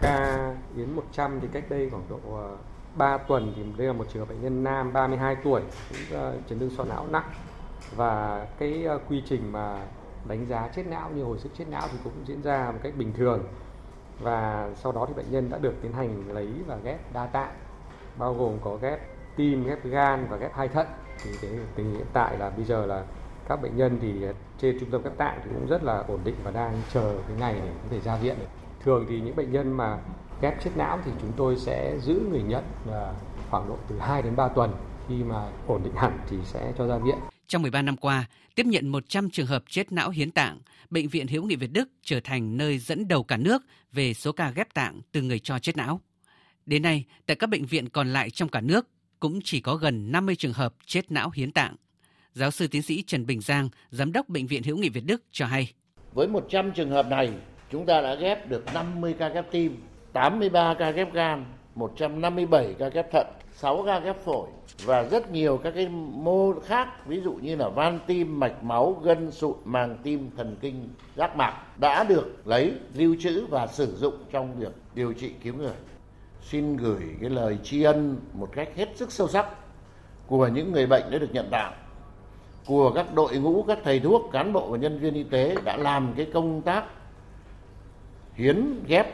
[0.00, 2.56] Ca hiến 100 thì cách đây khoảng độ ờ,
[2.96, 6.38] 3 tuần thì đây là một trường hợp bệnh nhân nam 32 tuổi, cũng ờ,
[6.48, 7.30] chấn thương sọ não nặng
[7.96, 9.86] và cái ờ, quy trình mà
[10.28, 12.92] đánh giá chết não như hồi sức chết não thì cũng diễn ra một cách
[12.96, 13.44] bình thường
[14.20, 17.54] và sau đó thì bệnh nhân đã được tiến hành lấy và ghép đa tạng
[18.18, 20.86] bao gồm có ghép tim, ghép gan và ghép hai thận
[21.24, 23.04] thì cái tình hiện tại là bây giờ là
[23.48, 24.12] các bệnh nhân thì
[24.58, 27.36] trên trung tâm ghép tạng thì cũng rất là ổn định và đang chờ cái
[27.36, 28.46] ngày để có thể ra viện được.
[28.84, 29.98] Thường thì những bệnh nhân mà
[30.40, 33.12] ghép chết não thì chúng tôi sẽ giữ người nhận à,
[33.50, 34.70] khoảng độ từ 2 đến 3 tuần
[35.08, 37.16] khi mà ổn định hẳn thì sẽ cho ra viện.
[37.46, 40.58] Trong 13 năm qua, tiếp nhận 100 trường hợp chết não hiến tạng,
[40.90, 44.32] Bệnh viện hiếu nghị Việt Đức trở thành nơi dẫn đầu cả nước về số
[44.32, 46.00] ca ghép tạng từ người cho chết não.
[46.66, 48.86] Đến nay, tại các bệnh viện còn lại trong cả nước
[49.20, 51.76] cũng chỉ có gần 50 trường hợp chết não hiến tạng.
[52.32, 55.22] Giáo sư tiến sĩ Trần Bình Giang, Giám đốc Bệnh viện Hữu nghị Việt Đức
[55.32, 55.72] cho hay.
[56.12, 57.32] Với 100 trường hợp này,
[57.70, 62.88] chúng ta đã ghép được 50 ca ghép tim, 83 ca ghép gan, 157 ca
[62.88, 64.48] ghép thận, 6 ca ghép phổi
[64.84, 69.00] và rất nhiều các cái mô khác ví dụ như là van tim, mạch máu,
[69.04, 73.96] gân sụn, màng tim, thần kinh, giác mạc đã được lấy, lưu trữ và sử
[73.96, 75.74] dụng trong việc điều trị cứu người.
[76.50, 79.46] Xin gửi cái lời tri ân một cách hết sức sâu sắc
[80.26, 81.72] của những người bệnh đã được nhận tạng
[82.66, 85.76] của các đội ngũ, các thầy thuốc, cán bộ và nhân viên y tế đã
[85.76, 86.84] làm cái công tác
[88.34, 89.06] hiến, ghép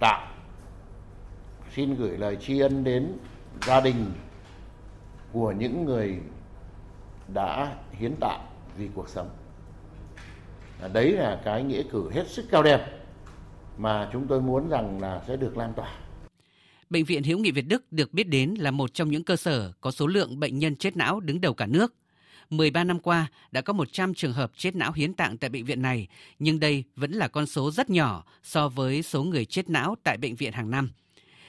[0.00, 0.28] tạng
[1.74, 3.12] xin gửi lời tri ân đến
[3.66, 4.12] gia đình
[5.32, 6.18] của những người
[7.34, 9.28] đã hiến tạng vì cuộc sống.
[10.82, 12.86] À, đấy là cái nghĩa cử hết sức cao đẹp
[13.76, 15.92] mà chúng tôi muốn rằng là sẽ được lan tỏa.
[16.90, 19.72] Bệnh viện Hữu nghị Việt Đức được biết đến là một trong những cơ sở
[19.80, 21.94] có số lượng bệnh nhân chết não đứng đầu cả nước.
[22.50, 25.82] 13 năm qua đã có 100 trường hợp chết não hiến tạng tại bệnh viện
[25.82, 29.94] này, nhưng đây vẫn là con số rất nhỏ so với số người chết não
[30.02, 30.90] tại bệnh viện hàng năm.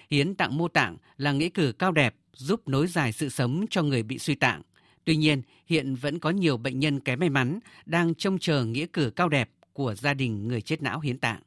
[0.10, 3.84] Hiến tạng mô tạng là nghĩa cử cao đẹp giúp nối dài sự sống cho
[3.84, 4.62] người bị suy tạng.
[5.06, 8.86] Tuy nhiên, hiện vẫn có nhiều bệnh nhân kém may mắn đang trông chờ nghĩa
[8.94, 11.40] cử cao đẹp của gia đình người chết não hiến tạng.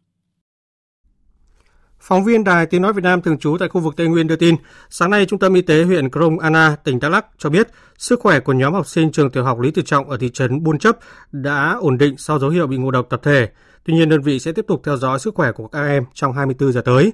[2.05, 4.37] Phóng viên Đài Tiếng Nói Việt Nam thường trú tại khu vực Tây Nguyên đưa
[4.37, 4.57] tin,
[4.91, 8.21] sáng nay Trung tâm Y tế huyện Krông Anna, tỉnh Đắk Lắk cho biết sức
[8.21, 10.79] khỏe của nhóm học sinh trường tiểu học Lý Tự Trọng ở thị trấn Buôn
[10.79, 10.97] Chấp
[11.33, 13.49] đã ổn định sau dấu hiệu bị ngộ độc tập thể.
[13.85, 16.33] Tuy nhiên, đơn vị sẽ tiếp tục theo dõi sức khỏe của các em trong
[16.33, 17.13] 24 giờ tới.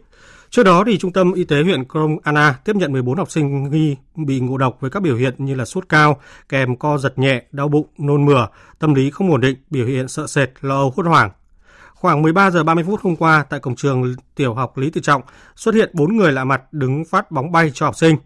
[0.51, 3.70] Trước đó thì Trung tâm Y tế huyện Krông Anna tiếp nhận 14 học sinh
[3.70, 7.18] nghi bị ngộ độc với các biểu hiện như là sốt cao, kèm co giật
[7.18, 8.46] nhẹ, đau bụng, nôn mửa,
[8.79, 11.31] tâm lý không ổn định, biểu hiện sợ sệt, lo âu hốt hoảng.
[12.00, 15.22] Khoảng 13 giờ 30 phút hôm qua tại cổng trường tiểu học Lý Tự Trọng
[15.56, 18.16] xuất hiện 4 người lạ mặt đứng phát bóng bay cho học sinh.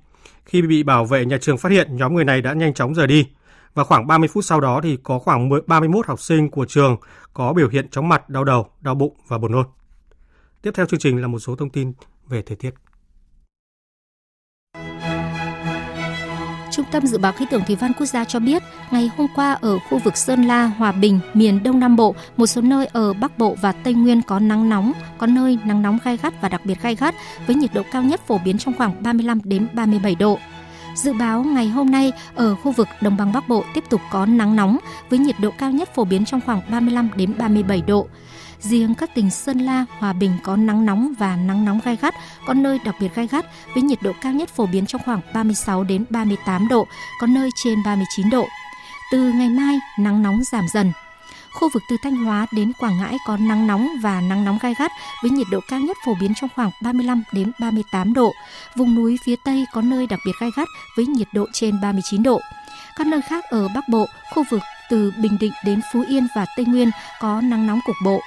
[0.44, 3.06] Khi bị bảo vệ nhà trường phát hiện, nhóm người này đã nhanh chóng rời
[3.06, 3.28] đi.
[3.74, 6.96] Và khoảng 30 phút sau đó thì có khoảng 31 học sinh của trường
[7.34, 9.66] có biểu hiện chóng mặt, đau đầu, đau bụng và buồn nôn.
[10.62, 11.92] Tiếp theo chương trình là một số thông tin
[12.28, 12.74] về thời tiết.
[16.72, 19.52] Trung tâm Dự báo Khí tượng Thủy văn Quốc gia cho biết, ngày hôm qua
[19.52, 23.12] ở khu vực Sơn La, Hòa Bình, miền Đông Nam Bộ, một số nơi ở
[23.12, 26.48] Bắc Bộ và Tây Nguyên có nắng nóng, có nơi nắng nóng gai gắt và
[26.48, 27.14] đặc biệt gai gắt
[27.46, 30.38] với nhiệt độ cao nhất phổ biến trong khoảng 35 đến 37 độ.
[30.94, 34.26] Dự báo ngày hôm nay ở khu vực Đồng bằng Bắc Bộ tiếp tục có
[34.26, 34.78] nắng nóng
[35.10, 38.08] với nhiệt độ cao nhất phổ biến trong khoảng 35 đến 37 độ.
[38.62, 42.14] Riêng các tỉnh Sơn La, Hòa Bình có nắng nóng và nắng nóng gai gắt,
[42.46, 43.44] có nơi đặc biệt gai gắt
[43.74, 46.86] với nhiệt độ cao nhất phổ biến trong khoảng 36 đến 38 độ,
[47.20, 48.46] có nơi trên 39 độ.
[49.12, 50.92] Từ ngày mai, nắng nóng giảm dần.
[51.52, 54.74] Khu vực từ Thanh Hóa đến Quảng Ngãi có nắng nóng và nắng nóng gai
[54.78, 58.32] gắt với nhiệt độ cao nhất phổ biến trong khoảng 35 đến 38 độ.
[58.76, 62.22] Vùng núi phía Tây có nơi đặc biệt gai gắt với nhiệt độ trên 39
[62.22, 62.40] độ.
[62.96, 66.46] Các nơi khác ở Bắc Bộ, khu vực từ Bình Định đến Phú Yên và
[66.56, 68.20] Tây Nguyên có nắng nóng cục bộ.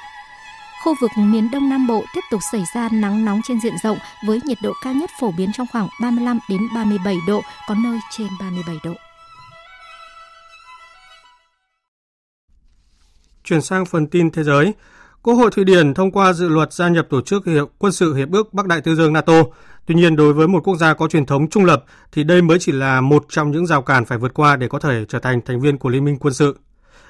[0.86, 3.98] Khu vực miền Đông Nam Bộ tiếp tục xảy ra nắng nóng trên diện rộng
[4.28, 8.00] với nhiệt độ cao nhất phổ biến trong khoảng 35 đến 37 độ, có nơi
[8.12, 8.94] trên 37 độ.
[13.44, 14.74] Chuyển sang phần tin thế giới,
[15.22, 18.16] Quốc hội Thụy Điển thông qua dự luật gia nhập tổ chức hiệp quân sự
[18.16, 19.44] hiệp ước Bắc Đại Tây Dương NATO.
[19.86, 22.58] Tuy nhiên, đối với một quốc gia có truyền thống trung lập thì đây mới
[22.60, 25.42] chỉ là một trong những rào cản phải vượt qua để có thể trở thành
[25.46, 26.60] thành viên của Liên minh quân sự.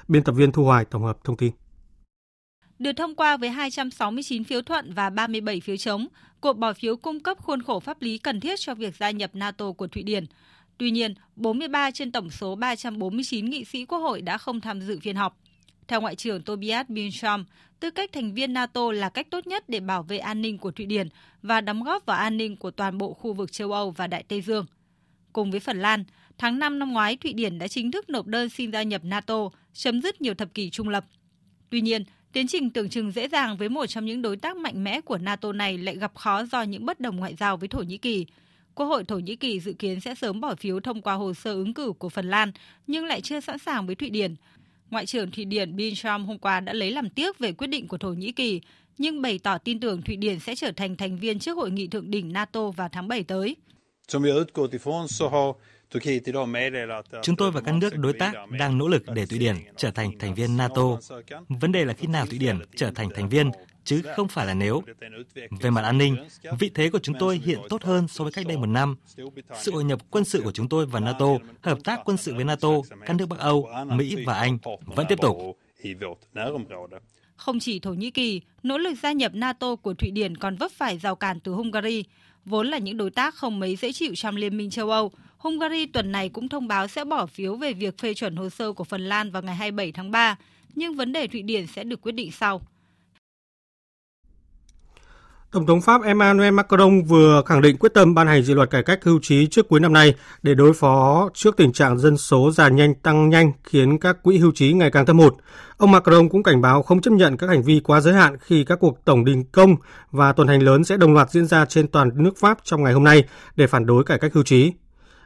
[0.08, 1.52] Biên tập viên Thu Hoài tổng hợp thông tin.
[2.78, 6.06] Được thông qua với 269 phiếu thuận và 37 phiếu chống,
[6.40, 9.30] cuộc bỏ phiếu cung cấp khuôn khổ pháp lý cần thiết cho việc gia nhập
[9.34, 10.26] NATO của Thụy Điển.
[10.78, 14.98] Tuy nhiên, 43 trên tổng số 349 nghị sĩ quốc hội đã không tham dự
[15.00, 15.38] phiên họp.
[15.88, 17.44] Theo Ngoại trưởng Tobias Binstrom,
[17.80, 20.70] tư cách thành viên NATO là cách tốt nhất để bảo vệ an ninh của
[20.70, 21.08] Thụy Điển
[21.42, 24.22] và đóng góp vào an ninh của toàn bộ khu vực châu Âu và Đại
[24.22, 24.66] Tây Dương.
[25.32, 26.04] Cùng với Phần Lan,
[26.38, 29.48] tháng 5 năm ngoái Thụy Điển đã chính thức nộp đơn xin gia nhập NATO,
[29.72, 31.04] chấm dứt nhiều thập kỷ trung lập.
[31.70, 32.04] Tuy nhiên,
[32.36, 35.18] tiến trình tưởng chừng dễ dàng với một trong những đối tác mạnh mẽ của
[35.18, 38.26] NATO này lại gặp khó do những bất đồng ngoại giao với Thổ Nhĩ Kỳ.
[38.74, 41.52] Quốc hội Thổ Nhĩ Kỳ dự kiến sẽ sớm bỏ phiếu thông qua hồ sơ
[41.52, 42.52] ứng cử của Phần Lan,
[42.86, 44.34] nhưng lại chưa sẵn sàng với Thụy Điển.
[44.90, 47.98] Ngoại trưởng Thụy Điển Biltram hôm qua đã lấy làm tiếc về quyết định của
[47.98, 48.60] Thổ Nhĩ Kỳ,
[48.98, 51.86] nhưng bày tỏ tin tưởng Thụy Điển sẽ trở thành thành viên trước hội nghị
[51.86, 53.56] thượng đỉnh NATO vào tháng 7 tới.
[57.22, 60.18] Chúng tôi và các nước đối tác đang nỗ lực để Thụy Điển trở thành
[60.18, 60.82] thành viên NATO.
[61.48, 63.50] Vấn đề là khi nào Thụy Điển trở thành thành viên,
[63.84, 64.82] chứ không phải là nếu.
[65.60, 66.16] Về mặt an ninh,
[66.58, 68.96] vị thế của chúng tôi hiện tốt hơn so với cách đây một năm.
[69.54, 71.26] Sự hội nhập quân sự của chúng tôi vào NATO,
[71.60, 72.68] hợp tác quân sự với NATO,
[73.06, 75.36] các nước Bắc Âu, Mỹ và Anh vẫn tiếp tục.
[77.36, 80.72] Không chỉ Thổ Nhĩ Kỳ, nỗ lực gia nhập NATO của Thụy Điển còn vấp
[80.72, 82.04] phải rào cản từ Hungary,
[82.44, 85.12] vốn là những đối tác không mấy dễ chịu trong Liên minh châu Âu.
[85.46, 88.72] Hungary tuần này cũng thông báo sẽ bỏ phiếu về việc phê chuẩn hồ sơ
[88.72, 90.36] của Phần Lan vào ngày 27 tháng 3,
[90.74, 92.60] nhưng vấn đề Thụy Điển sẽ được quyết định sau.
[95.52, 98.82] Tổng thống Pháp Emmanuel Macron vừa khẳng định quyết tâm ban hành dự luật cải
[98.82, 102.50] cách hưu trí trước cuối năm nay để đối phó trước tình trạng dân số
[102.50, 105.34] già nhanh tăng nhanh khiến các quỹ hưu trí ngày càng thâm hụt.
[105.76, 108.64] Ông Macron cũng cảnh báo không chấp nhận các hành vi quá giới hạn khi
[108.64, 109.76] các cuộc tổng đình công
[110.10, 112.92] và tuần hành lớn sẽ đồng loạt diễn ra trên toàn nước Pháp trong ngày
[112.92, 113.24] hôm nay
[113.56, 114.72] để phản đối cải cách hưu trí.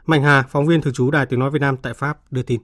[0.06, 2.60] Mạnh Hà, phóng viên thường trú Đài Tiếng Nói Việt Nam tại Pháp đưa tin.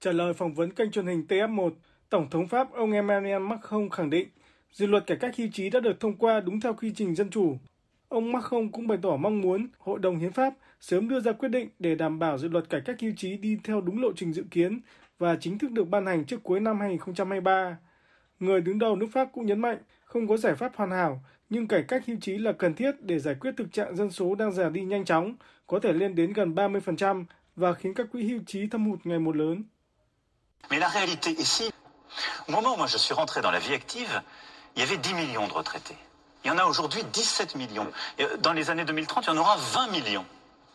[0.00, 1.70] Trả lời phỏng vấn kênh truyền hình TF1,
[2.10, 4.28] Tổng thống Pháp ông Emmanuel Macron khẳng định
[4.72, 7.30] dự luật cải cách hưu trí đã được thông qua đúng theo quy trình dân
[7.30, 7.56] chủ.
[8.08, 11.48] Ông Macron cũng bày tỏ mong muốn Hội đồng Hiến pháp sớm đưa ra quyết
[11.48, 14.32] định để đảm bảo dự luật cải cách hưu trí đi theo đúng lộ trình
[14.32, 14.80] dự kiến
[15.18, 17.78] và chính thức được ban hành trước cuối năm 2023.
[18.40, 21.68] Người đứng đầu nước Pháp cũng nhấn mạnh không có giải pháp hoàn hảo, nhưng
[21.68, 24.52] cải cách hưu trí là cần thiết để giải quyết thực trạng dân số đang
[24.52, 25.34] già đi nhanh chóng,
[25.66, 27.24] có thể lên đến gần 30%
[27.56, 29.64] và khiến các quỹ hưu trí thâm hụt ngày một lớn.
[30.70, 31.70] Mais la réalité ici,
[32.46, 34.20] au moment où moi je suis rentré dans la vie active,
[34.76, 35.96] il y avait 10 millions de retraités.
[36.44, 37.90] Il y en a aujourd'hui 17 millions.
[38.18, 40.24] Et dans les années 2030, il y en aura 20 millions.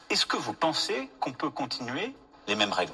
[0.10, 2.14] Est-ce que vous pensez qu'on peut continuer
[2.48, 2.94] les mêmes règles?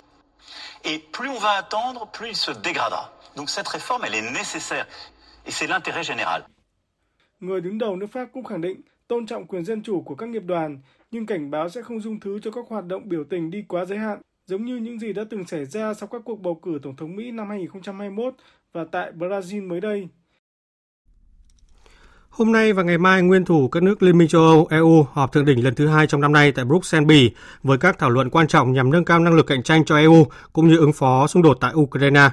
[0.84, 3.12] Et plus on va attendre, plus il se dégradera.
[3.36, 4.88] Donc cette réforme, elle est nécessaire.
[5.46, 6.46] Et c'est l'intérêt général.
[7.42, 10.30] Người đứng đầu nước Pháp cũng khẳng định tôn trọng quyền dân chủ của các
[10.30, 10.80] nghiệp đoàn,
[11.12, 13.86] nhưng cảnh báo sẽ không dung thứ cho các hoạt động biểu tình đi quá
[13.86, 16.80] giới hạn, giống như những gì đã từng xảy ra sau các cuộc bầu cử
[16.84, 18.34] Tổng thống Mỹ năm 2021
[18.74, 20.08] và tại Brazil mới đây.
[22.30, 25.32] Hôm nay và ngày mai, nguyên thủ các nước Liên minh châu Âu EU họp
[25.32, 27.32] thượng đỉnh lần thứ hai trong năm nay tại Bruxelles, Bỉ
[27.64, 30.28] với các thảo luận quan trọng nhằm nâng cao năng lực cạnh tranh cho EU
[30.54, 32.30] cũng như ứng phó xung đột tại Ukraine.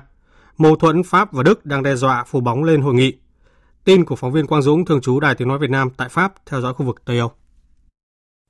[0.59, 3.15] Mâu thuẫn Pháp và Đức đang đe dọa phủ bóng lên hội nghị.
[3.85, 6.47] Tin của phóng viên Quang Dũng thường trú Đài Tiếng nói Việt Nam tại Pháp
[6.47, 7.33] theo dõi khu vực Tây Âu.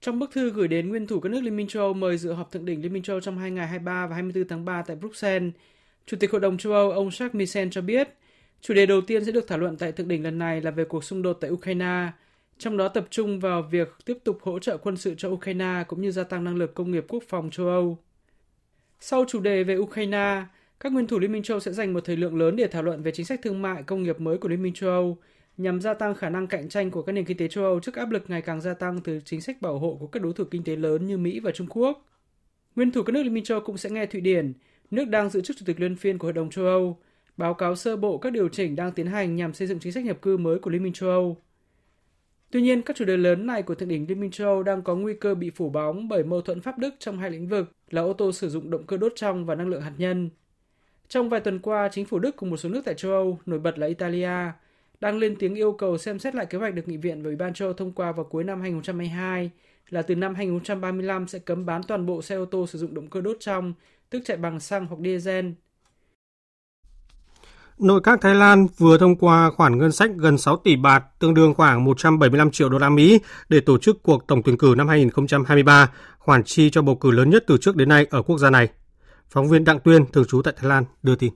[0.00, 2.32] Trong bức thư gửi đến nguyên thủ các nước Liên minh châu Âu mời dự
[2.32, 4.82] họp thượng đỉnh Liên minh châu Âu trong hai ngày 23 và 24 tháng 3
[4.82, 5.52] tại Bruxelles,
[6.06, 8.08] Chủ tịch Hội đồng châu Âu ông Jacques Michel cho biết
[8.60, 10.84] Chủ đề đầu tiên sẽ được thảo luận tại thượng đỉnh lần này là về
[10.84, 12.12] cuộc xung đột tại Ukraine,
[12.58, 16.02] trong đó tập trung vào việc tiếp tục hỗ trợ quân sự cho Ukraine cũng
[16.02, 17.98] như gia tăng năng lực công nghiệp quốc phòng châu Âu.
[19.00, 20.42] Sau chủ đề về Ukraine,
[20.80, 22.82] các nguyên thủ Liên minh châu Âu sẽ dành một thời lượng lớn để thảo
[22.82, 25.18] luận về chính sách thương mại công nghiệp mới của Liên minh châu Âu
[25.56, 27.94] nhằm gia tăng khả năng cạnh tranh của các nền kinh tế châu Âu trước
[27.94, 30.44] áp lực ngày càng gia tăng từ chính sách bảo hộ của các đối thủ
[30.50, 32.06] kinh tế lớn như Mỹ và Trung Quốc.
[32.76, 34.52] Nguyên thủ các nước Liên minh châu Âu cũng sẽ nghe Thụy Điển,
[34.90, 36.98] nước đang giữ chức chủ tịch luân phiên của Hội đồng châu Âu,
[37.36, 40.04] báo cáo sơ bộ các điều chỉnh đang tiến hành nhằm xây dựng chính sách
[40.04, 41.36] nhập cư mới của Liên minh châu Âu.
[42.50, 44.82] Tuy nhiên, các chủ đề lớn này của Thượng đỉnh Liên minh châu Âu đang
[44.82, 47.72] có nguy cơ bị phủ bóng bởi mâu thuẫn Pháp Đức trong hai lĩnh vực
[47.90, 50.30] là ô tô sử dụng động cơ đốt trong và năng lượng hạt nhân.
[51.08, 53.58] Trong vài tuần qua, chính phủ Đức cùng một số nước tại châu Âu, nổi
[53.58, 54.52] bật là Italia,
[55.00, 57.36] đang lên tiếng yêu cầu xem xét lại kế hoạch được Nghị viện và Ủy
[57.36, 59.50] ban châu Âu thông qua vào cuối năm 2022
[59.88, 63.10] là từ năm 2035 sẽ cấm bán toàn bộ xe ô tô sử dụng động
[63.10, 63.72] cơ đốt trong,
[64.10, 65.46] tức chạy bằng xăng hoặc diesel,
[67.78, 71.34] Nội các Thái Lan vừa thông qua khoản ngân sách gần 6 tỷ bạt, tương
[71.34, 74.88] đương khoảng 175 triệu đô la Mỹ để tổ chức cuộc tổng tuyển cử năm
[74.88, 78.50] 2023, khoản chi cho bầu cử lớn nhất từ trước đến nay ở quốc gia
[78.50, 78.68] này.
[79.30, 81.32] Phóng viên Đặng Tuyên, thường trú tại Thái Lan, đưa tin.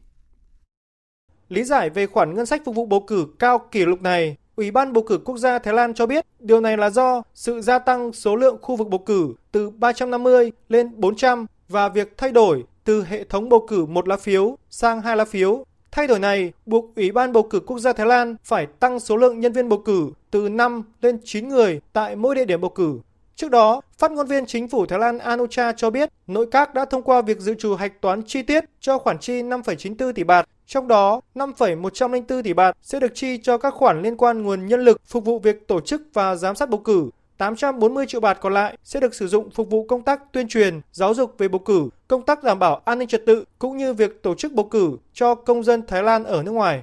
[1.49, 4.71] Lý giải về khoản ngân sách phục vụ bầu cử cao kỷ lục này, Ủy
[4.71, 7.79] ban bầu cử quốc gia Thái Lan cho biết điều này là do sự gia
[7.79, 12.65] tăng số lượng khu vực bầu cử từ 350 lên 400 và việc thay đổi
[12.85, 16.53] từ hệ thống bầu cử một lá phiếu sang hai lá phiếu Thay đổi này
[16.67, 19.69] buộc Ủy ban bầu cử quốc gia Thái Lan phải tăng số lượng nhân viên
[19.69, 23.01] bầu cử từ 5 lên 9 người tại mỗi địa điểm bầu cử.
[23.43, 26.85] Trước đó, phát ngôn viên chính phủ Thái Lan Anucha cho biết nội các đã
[26.85, 30.49] thông qua việc dự trù hạch toán chi tiết cho khoản chi 5,94 tỷ bạt
[30.67, 34.81] Trong đó, 5,104 tỷ bạt sẽ được chi cho các khoản liên quan nguồn nhân
[34.81, 37.11] lực phục vụ việc tổ chức và giám sát bầu cử.
[37.39, 40.81] 840 triệu bạt còn lại sẽ được sử dụng phục vụ công tác tuyên truyền,
[40.93, 43.93] giáo dục về bầu cử, công tác đảm bảo an ninh trật tự cũng như
[43.95, 46.83] việc tổ chức bầu cử cho công dân Thái Lan ở nước ngoài.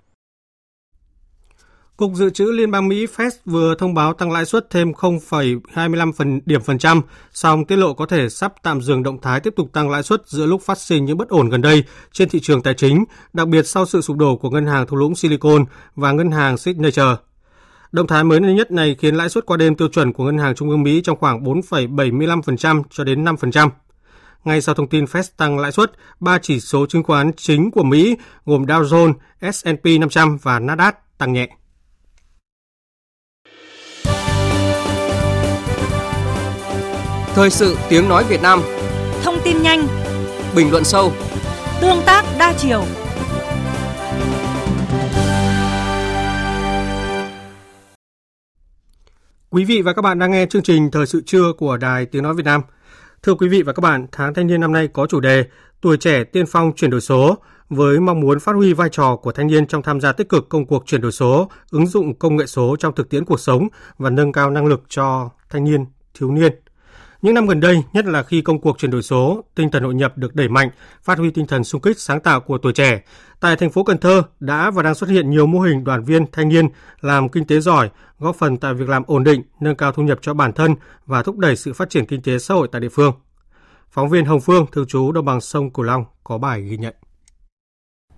[1.99, 6.11] Cục Dự trữ Liên bang Mỹ Fed vừa thông báo tăng lãi suất thêm 0,25
[6.11, 9.53] phần điểm phần trăm, song tiết lộ có thể sắp tạm dừng động thái tiếp
[9.55, 12.39] tục tăng lãi suất giữa lúc phát sinh những bất ổn gần đây trên thị
[12.39, 15.65] trường tài chính, đặc biệt sau sự sụp đổ của ngân hàng thung lũng Silicon
[15.95, 17.15] và ngân hàng Signature.
[17.91, 20.55] Động thái mới nhất này khiến lãi suất qua đêm tiêu chuẩn của ngân hàng
[20.55, 23.69] trung ương Mỹ trong khoảng 4,75% cho đến 5%.
[24.43, 27.83] Ngay sau thông tin Fed tăng lãi suất, ba chỉ số chứng khoán chính của
[27.83, 29.13] Mỹ gồm Dow Jones,
[29.51, 31.49] S&P 500 và Nasdaq tăng nhẹ.
[37.39, 38.61] Thời sự tiếng nói Việt Nam
[39.23, 39.87] Thông tin nhanh
[40.55, 41.11] Bình luận sâu
[41.81, 42.83] Tương tác đa chiều
[49.49, 52.23] Quý vị và các bạn đang nghe chương trình Thời sự trưa của Đài Tiếng
[52.23, 52.61] Nói Việt Nam.
[53.23, 55.45] Thưa quý vị và các bạn, tháng thanh niên năm nay có chủ đề
[55.81, 57.37] Tuổi trẻ tiên phong chuyển đổi số
[57.69, 60.49] với mong muốn phát huy vai trò của thanh niên trong tham gia tích cực
[60.49, 63.67] công cuộc chuyển đổi số, ứng dụng công nghệ số trong thực tiễn cuộc sống
[63.97, 66.51] và nâng cao năng lực cho thanh niên, thiếu niên.
[67.21, 69.93] Những năm gần đây, nhất là khi công cuộc chuyển đổi số, tinh thần hội
[69.93, 70.69] nhập được đẩy mạnh,
[71.03, 73.01] phát huy tinh thần sung kích sáng tạo của tuổi trẻ,
[73.39, 76.25] tại thành phố Cần Thơ đã và đang xuất hiện nhiều mô hình đoàn viên
[76.31, 76.67] thanh niên
[77.01, 77.89] làm kinh tế giỏi,
[78.19, 81.23] góp phần tạo việc làm ổn định, nâng cao thu nhập cho bản thân và
[81.23, 83.13] thúc đẩy sự phát triển kinh tế xã hội tại địa phương.
[83.91, 86.95] Phóng viên Hồng Phương, thường trú đồng bằng sông Cửu Long có bài ghi nhận.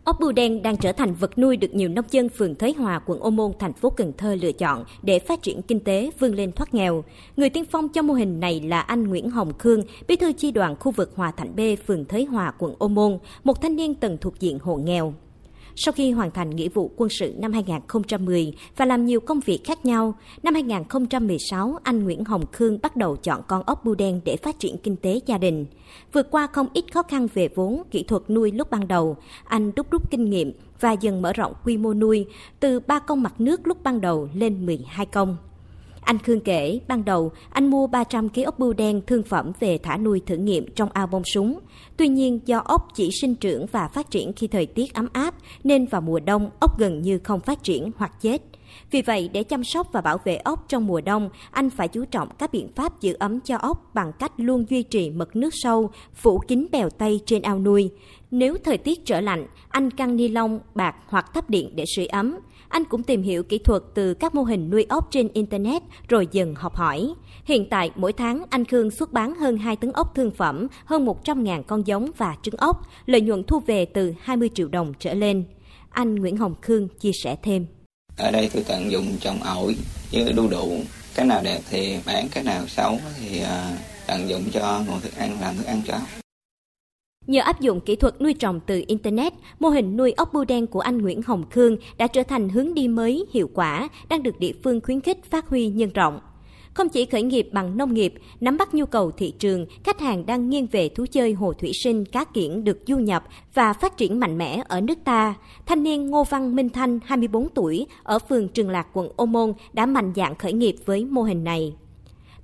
[0.04, 3.00] Ốc bươu đen đang trở thành vật nuôi được nhiều nông dân phường Thới Hòa,
[3.06, 6.36] quận Ô Môn, thành phố Cần Thơ lựa chọn để phát triển kinh tế vươn
[6.36, 7.04] lên thoát nghèo.
[7.38, 10.52] Người tiên phong cho mô hình này là anh Nguyễn Hồng Khương, bí thư chi
[10.52, 13.94] đoàn khu vực Hòa Thạnh B, phường Thới Hòa, quận Ô Môn, một thanh niên
[13.94, 15.14] từng thuộc diện hộ nghèo.
[15.84, 19.62] Sau khi hoàn thành nghĩa vụ quân sự năm 2010 và làm nhiều công việc
[19.64, 20.14] khác nhau,
[20.44, 24.60] năm 2016 anh Nguyễn Hồng Khương bắt đầu chọn con ốc bươu đen để phát
[24.60, 25.66] triển kinh tế gia đình.
[26.14, 29.72] Vượt qua không ít khó khăn về vốn, kỹ thuật nuôi lúc ban đầu, anh
[29.76, 32.26] đúc rút kinh nghiệm và dần mở rộng quy mô nuôi
[32.60, 35.38] từ 3 công mặt nước lúc ban đầu lên 12 công.
[36.02, 39.78] Anh Khương kể, ban đầu anh mua 300 kg ốc bươu đen thương phẩm về
[39.78, 41.60] thả nuôi thử nghiệm trong ao bông súng.
[41.98, 45.36] Tuy nhiên do ốc chỉ sinh trưởng và phát triển khi thời tiết ấm áp
[45.64, 48.42] nên vào mùa đông ốc gần như không phát triển hoặc chết.
[48.92, 52.06] Vì vậy, để chăm sóc và bảo vệ ốc trong mùa đông, anh phải chú
[52.06, 55.50] trọng các biện pháp giữ ấm cho ốc bằng cách luôn duy trì mực nước
[55.52, 57.90] sâu, phủ kín bèo tây trên ao nuôi.
[58.32, 62.06] Nếu thời tiết trở lạnh, anh căng ni lông, bạc hoặc thắp điện để sưởi
[62.06, 62.40] ấm.
[62.72, 66.28] Anh cũng tìm hiểu kỹ thuật từ các mô hình nuôi ốc trên Internet rồi
[66.32, 67.14] dần học hỏi.
[67.46, 71.06] Hiện tại, mỗi tháng anh Khương xuất bán hơn 2 tấn ốc thương phẩm, hơn
[71.06, 75.14] 100.000 con giống và trứng ốc, lợi nhuận thu về từ 20 triệu đồng trở
[75.14, 75.44] lên.
[75.90, 77.66] Anh Nguyễn Hồng Khương chia sẻ thêm.
[78.18, 79.76] Ở đây tôi tận dụng trồng ổi
[80.12, 80.72] với đu đủ.
[81.16, 85.18] Cái nào đẹp thì bán, cái nào xấu thì à, tận dụng cho nguồn thức
[85.18, 86.21] ăn làm thức ăn cho ốc.
[87.28, 90.68] Nhờ áp dụng kỹ thuật nuôi trồng từ Internet, mô hình nuôi ốc bươu đen
[90.68, 94.40] của anh Nguyễn Hồng Khương đã trở thành hướng đi mới, hiệu quả, đang được
[94.40, 96.20] địa phương khuyến khích phát huy nhân rộng.
[96.74, 100.26] Không chỉ khởi nghiệp bằng nông nghiệp, nắm bắt nhu cầu thị trường, khách hàng
[100.26, 103.98] đang nghiêng về thú chơi hồ thủy sinh cá kiển được du nhập và phát
[103.98, 105.36] triển mạnh mẽ ở nước ta.
[105.66, 109.54] Thanh niên Ngô Văn Minh Thanh, 24 tuổi, ở phường Trường Lạc, quận Ô Môn
[109.74, 111.74] đã mạnh dạn khởi nghiệp với mô hình này.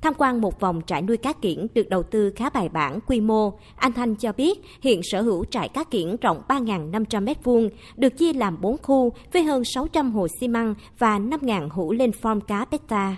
[0.07, 3.21] Tham quan một vòng trại nuôi cá kiển được đầu tư khá bài bản, quy
[3.21, 8.17] mô, anh Thanh cho biết hiện sở hữu trại cá kiển rộng 3.500 m2, được
[8.17, 12.39] chia làm 4 khu với hơn 600 hồ xi măng và 5.000 hũ lên form
[12.39, 13.15] cá beta.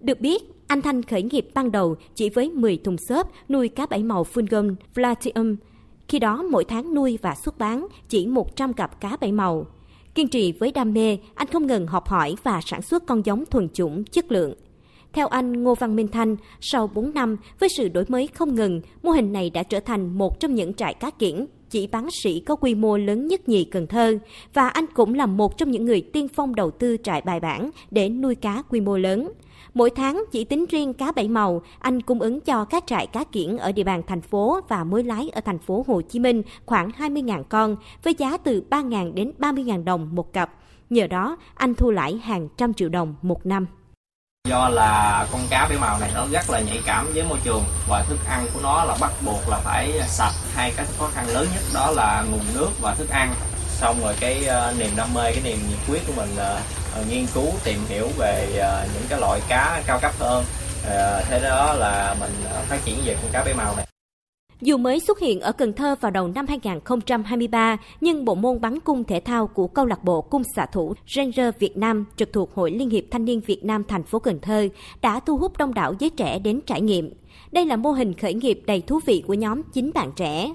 [0.00, 3.86] Được biết, anh Thanh khởi nghiệp ban đầu chỉ với 10 thùng xốp nuôi cá
[3.86, 5.56] bảy màu Fulgon Platinum.
[6.08, 9.66] Khi đó mỗi tháng nuôi và xuất bán chỉ 100 cặp cá bảy màu.
[10.14, 13.44] Kiên trì với đam mê, anh không ngừng học hỏi và sản xuất con giống
[13.46, 14.54] thuần chủng, chất lượng.
[15.18, 18.80] Theo anh Ngô Văn Minh Thanh, sau 4 năm với sự đổi mới không ngừng,
[19.02, 22.40] mô hình này đã trở thành một trong những trại cá kiển chỉ bán sĩ
[22.40, 24.18] có quy mô lớn nhất nhì Cần Thơ
[24.54, 27.70] và anh cũng là một trong những người tiên phong đầu tư trại bài bản
[27.90, 29.32] để nuôi cá quy mô lớn.
[29.74, 33.24] Mỗi tháng chỉ tính riêng cá bảy màu, anh cung ứng cho các trại cá
[33.24, 36.42] kiển ở địa bàn thành phố và mối lái ở thành phố Hồ Chí Minh
[36.66, 40.54] khoảng 20.000 con với giá từ 3.000 đến 30.000 đồng một cặp.
[40.90, 43.66] Nhờ đó, anh thu lãi hàng trăm triệu đồng một năm.
[44.48, 47.64] Do là con cá bảy màu này nó rất là nhạy cảm với môi trường
[47.88, 50.32] và thức ăn của nó là bắt buộc là phải sạch.
[50.54, 53.34] Hai cái khó khăn lớn nhất đó là nguồn nước và thức ăn.
[53.68, 56.60] Xong rồi cái uh, niềm đam mê, cái niềm nhiệt huyết của mình là
[57.00, 60.44] uh, nghiên cứu tìm hiểu về uh, những cái loại cá cao cấp hơn.
[60.80, 63.86] Uh, thế đó là mình uh, phát triển về con cá bảy màu này.
[64.60, 68.80] Dù mới xuất hiện ở Cần Thơ vào đầu năm 2023, nhưng bộ môn bắn
[68.80, 72.54] cung thể thao của câu lạc bộ cung xạ thủ Ranger Việt Nam trực thuộc
[72.54, 74.68] Hội Liên hiệp Thanh niên Việt Nam thành phố Cần Thơ
[75.02, 77.10] đã thu hút đông đảo giới trẻ đến trải nghiệm.
[77.52, 80.54] Đây là mô hình khởi nghiệp đầy thú vị của nhóm 9 bạn trẻ.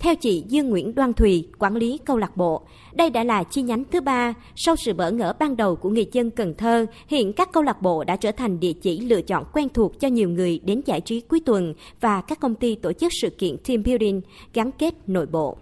[0.00, 3.62] Theo chị Dương Nguyễn Đoan Thùy, quản lý câu lạc bộ, đây đã là chi
[3.62, 4.34] nhánh thứ ba.
[4.56, 7.82] Sau sự bỡ ngỡ ban đầu của người dân Cần Thơ, hiện các câu lạc
[7.82, 11.00] bộ đã trở thành địa chỉ lựa chọn quen thuộc cho nhiều người đến giải
[11.00, 14.20] trí cuối tuần và các công ty tổ chức sự kiện team building
[14.54, 15.56] gắn kết nội bộ.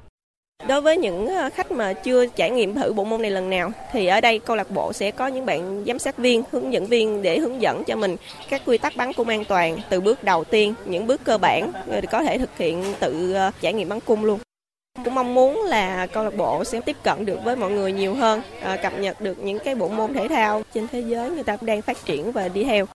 [0.66, 3.70] Đối với những ờ, khách mà chưa trải nghiệm thử bộ môn này lần nào
[3.92, 6.86] thì ở đây câu lạc bộ sẽ có những bạn giám sát viên, hướng dẫn
[6.86, 8.16] viên để hướng dẫn cho mình
[8.48, 11.72] các quy tắc bắn cung an toàn từ bước đầu tiên, những bước cơ bản
[11.72, 14.40] ờ, để có thể thực hiện tự ờ, trải nghiệm bắn cung luôn.
[15.04, 18.14] Cũng mong muốn là câu lạc bộ sẽ tiếp cận được với mọi người nhiều
[18.14, 18.42] hơn,
[18.82, 21.82] cập nhật được những cái bộ môn thể thao trên thế giới người ta đang
[21.82, 22.86] phát triển và đi theo.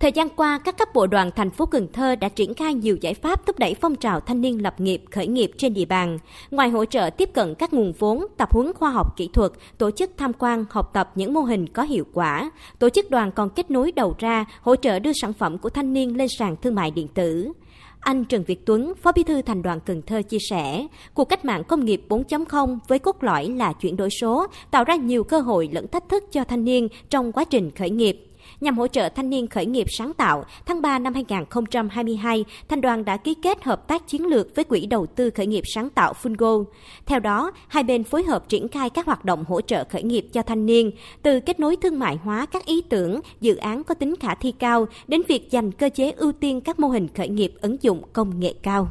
[0.00, 2.96] Thời gian qua, các cấp bộ đoàn thành phố Cần Thơ đã triển khai nhiều
[3.00, 6.18] giải pháp thúc đẩy phong trào thanh niên lập nghiệp, khởi nghiệp trên địa bàn.
[6.50, 9.90] Ngoài hỗ trợ tiếp cận các nguồn vốn, tập huấn khoa học kỹ thuật, tổ
[9.90, 13.50] chức tham quan, học tập những mô hình có hiệu quả, tổ chức đoàn còn
[13.50, 16.74] kết nối đầu ra, hỗ trợ đưa sản phẩm của thanh niên lên sàn thương
[16.74, 17.52] mại điện tử.
[18.00, 21.44] Anh Trần Việt Tuấn, Phó Bí thư Thành đoàn Cần Thơ chia sẻ, cuộc cách
[21.44, 25.40] mạng công nghiệp 4.0 với cốt lõi là chuyển đổi số, tạo ra nhiều cơ
[25.40, 28.33] hội lẫn thách thức cho thanh niên trong quá trình khởi nghiệp.
[28.64, 33.04] Nhằm hỗ trợ thanh niên khởi nghiệp sáng tạo, tháng 3 năm 2022, Thanh đoàn
[33.04, 36.12] đã ký kết hợp tác chiến lược với Quỹ đầu tư khởi nghiệp sáng tạo
[36.22, 36.64] Fungo.
[37.06, 40.26] Theo đó, hai bên phối hợp triển khai các hoạt động hỗ trợ khởi nghiệp
[40.32, 40.90] cho thanh niên,
[41.22, 44.52] từ kết nối thương mại hóa các ý tưởng, dự án có tính khả thi
[44.58, 48.02] cao đến việc dành cơ chế ưu tiên các mô hình khởi nghiệp ứng dụng
[48.12, 48.90] công nghệ cao.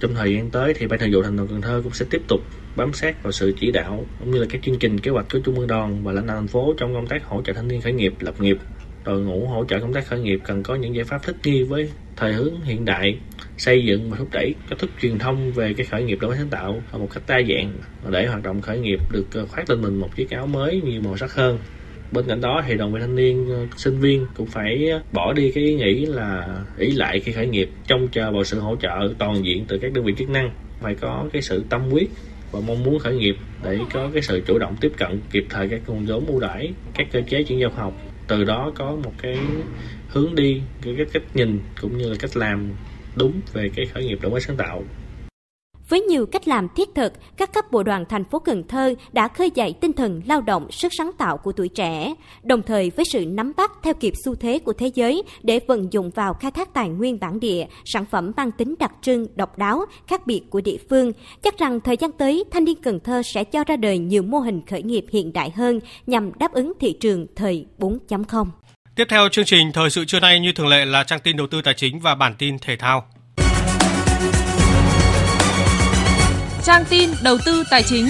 [0.00, 2.22] Trong thời gian tới thì Ban Thường vụ Thành đoàn Cần Thơ cũng sẽ tiếp
[2.28, 2.40] tục
[2.76, 5.38] bám sát vào sự chỉ đạo cũng như là các chương trình kế hoạch của
[5.44, 7.80] Trung ương đoàn và lãnh đạo thành phố trong công tác hỗ trợ thanh niên
[7.80, 8.56] khởi nghiệp lập nghiệp
[9.04, 11.62] đội ngũ hỗ trợ công tác khởi nghiệp cần có những giải pháp thích nghi
[11.62, 13.18] với thời hướng hiện đại,
[13.56, 16.38] xây dựng và thúc đẩy cách thức truyền thông về cái khởi nghiệp đổi mới
[16.38, 17.72] sáng tạo một cách đa dạng
[18.10, 21.00] để hoạt động khởi nghiệp được ờ, khoác lên mình một chiếc áo mới nhiều
[21.00, 21.58] màu sắc hơn.
[22.12, 25.32] Bên cạnh đó thì đoàn viên thanh niên ờ, sinh viên cũng phải ờ, bỏ
[25.32, 28.76] đi cái ý nghĩ là ý lại khi khởi nghiệp, trông chờ vào sự hỗ
[28.76, 30.50] trợ toàn diện từ các đơn vị chức năng.
[30.80, 32.08] Phải có cái sự tâm huyết
[32.52, 35.68] và mong muốn khởi nghiệp để có cái sự chủ động tiếp cận kịp thời
[35.68, 37.94] các nguồn vốn ưu đãi, các cơ chế chuyển giao học
[38.26, 39.66] từ đó có một cái
[40.08, 42.72] hướng đi, cái cách nhìn cũng như là cách làm
[43.16, 44.82] đúng về cái khởi nghiệp đổi mới sáng tạo
[45.88, 49.28] với nhiều cách làm thiết thực, các cấp bộ đoàn thành phố Cần Thơ đã
[49.28, 53.04] khơi dậy tinh thần lao động, sức sáng tạo của tuổi trẻ, đồng thời với
[53.04, 56.50] sự nắm bắt theo kịp xu thế của thế giới để vận dụng vào khai
[56.50, 60.42] thác tài nguyên bản địa, sản phẩm mang tính đặc trưng, độc đáo, khác biệt
[60.50, 61.12] của địa phương.
[61.42, 64.38] Chắc rằng thời gian tới, thanh niên Cần Thơ sẽ cho ra đời nhiều mô
[64.38, 68.46] hình khởi nghiệp hiện đại hơn nhằm đáp ứng thị trường thời 4.0.
[68.94, 71.46] Tiếp theo chương trình thời sự trưa nay như thường lệ là trang tin đầu
[71.46, 73.06] tư tài chính và bản tin thể thao.
[76.64, 78.08] Trang tin đầu tư tài chính.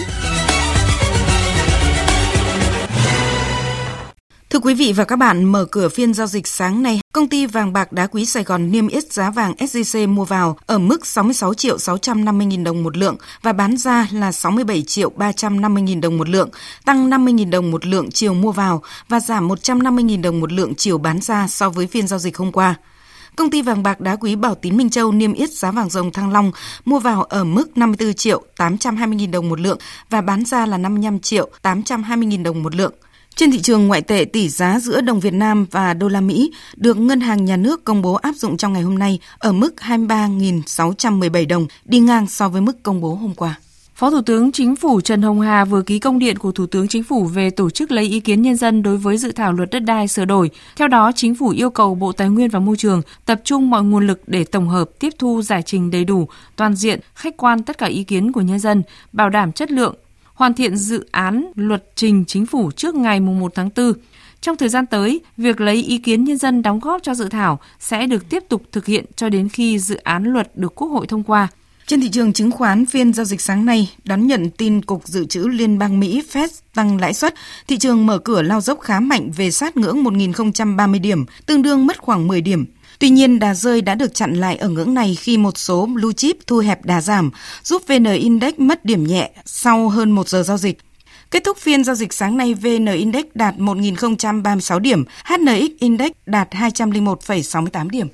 [4.51, 7.47] Thưa quý vị và các bạn, mở cửa phiên giao dịch sáng nay, công ty
[7.47, 11.07] vàng bạc đá quý Sài Gòn niêm yết giá vàng SJC mua vào ở mức
[11.07, 16.01] 66 triệu 650 nghìn đồng một lượng và bán ra là 67 triệu 350 nghìn
[16.01, 16.49] đồng một lượng,
[16.85, 20.53] tăng 50 nghìn đồng một lượng chiều mua vào và giảm 150 nghìn đồng một
[20.53, 22.75] lượng chiều bán ra so với phiên giao dịch hôm qua.
[23.37, 26.12] Công ty vàng bạc đá quý Bảo Tín Minh Châu niêm yết giá vàng rồng
[26.12, 26.53] Thăng Long
[26.85, 29.78] mua vào ở mức 54 triệu 820 nghìn đồng một lượng
[30.11, 32.93] và bán ra là 55 triệu 820 nghìn đồng một lượng.
[33.37, 36.53] Trên thị trường ngoại tệ, tỷ giá giữa đồng Việt Nam và đô la Mỹ
[36.76, 39.74] được Ngân hàng Nhà nước công bố áp dụng trong ngày hôm nay ở mức
[39.78, 43.55] 23.617 đồng, đi ngang so với mức công bố hôm qua.
[43.95, 46.89] Phó Thủ tướng Chính phủ Trần Hồng Hà vừa ký công điện của Thủ tướng
[46.89, 49.71] Chính phủ về tổ chức lấy ý kiến nhân dân đối với dự thảo luật
[49.71, 50.51] đất đai sửa đổi.
[50.77, 53.83] Theo đó, Chính phủ yêu cầu Bộ Tài nguyên và Môi trường tập trung mọi
[53.85, 57.63] nguồn lực để tổng hợp, tiếp thu, giải trình đầy đủ, toàn diện, khách quan
[57.63, 58.83] tất cả ý kiến của nhân dân,
[59.13, 59.95] bảo đảm chất lượng,
[60.35, 63.93] hoàn thiện dự án luật trình Chính phủ trước ngày 1 tháng 4.
[64.41, 67.61] Trong thời gian tới, việc lấy ý kiến nhân dân đóng góp cho dự thảo
[67.79, 71.07] sẽ được tiếp tục thực hiện cho đến khi dự án luật được Quốc hội
[71.07, 71.49] thông qua.
[71.87, 75.26] Trên thị trường chứng khoán, phiên giao dịch sáng nay đón nhận tin Cục Dự
[75.26, 77.35] trữ Liên bang Mỹ Fed tăng lãi suất,
[77.68, 81.87] thị trường mở cửa lao dốc khá mạnh về sát ngưỡng 1.030 điểm, tương đương
[81.87, 82.64] mất khoảng 10 điểm.
[82.99, 86.12] Tuy nhiên, đà rơi đã được chặn lại ở ngưỡng này khi một số blue
[86.12, 87.30] chip thu hẹp đà giảm,
[87.62, 90.78] giúp VN Index mất điểm nhẹ sau hơn một giờ giao dịch.
[91.30, 96.49] Kết thúc phiên giao dịch sáng nay, VN Index đạt 1.036 điểm, HNX Index đạt
[96.51, 98.09] 201,68 điểm.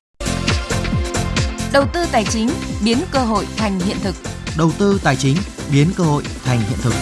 [1.73, 2.49] Đầu tư tài chính
[2.85, 4.15] biến cơ hội thành hiện thực.
[4.59, 5.37] Đầu tư tài chính
[5.73, 6.93] biến cơ hội thành hiện thực.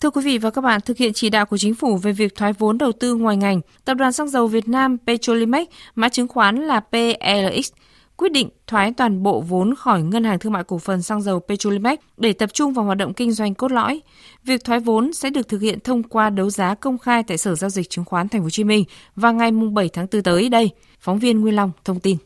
[0.00, 2.34] Thưa quý vị và các bạn, thực hiện chỉ đạo của chính phủ về việc
[2.36, 6.28] thoái vốn đầu tư ngoài ngành, Tập đoàn Xăng dầu Việt Nam Petrolimex, mã chứng
[6.28, 7.72] khoán là PLX,
[8.16, 11.40] quyết định thoái toàn bộ vốn khỏi Ngân hàng Thương mại Cổ phần Xăng dầu
[11.40, 14.00] Petrolimex để tập trung vào hoạt động kinh doanh cốt lõi.
[14.44, 17.54] Việc thoái vốn sẽ được thực hiện thông qua đấu giá công khai tại Sở
[17.54, 18.84] giao dịch chứng khoán Thành phố Hồ Chí Minh
[19.16, 20.70] vào ngày 7 tháng 4 tới đây.
[21.00, 22.16] Phóng viên Nguyên Long thông tin.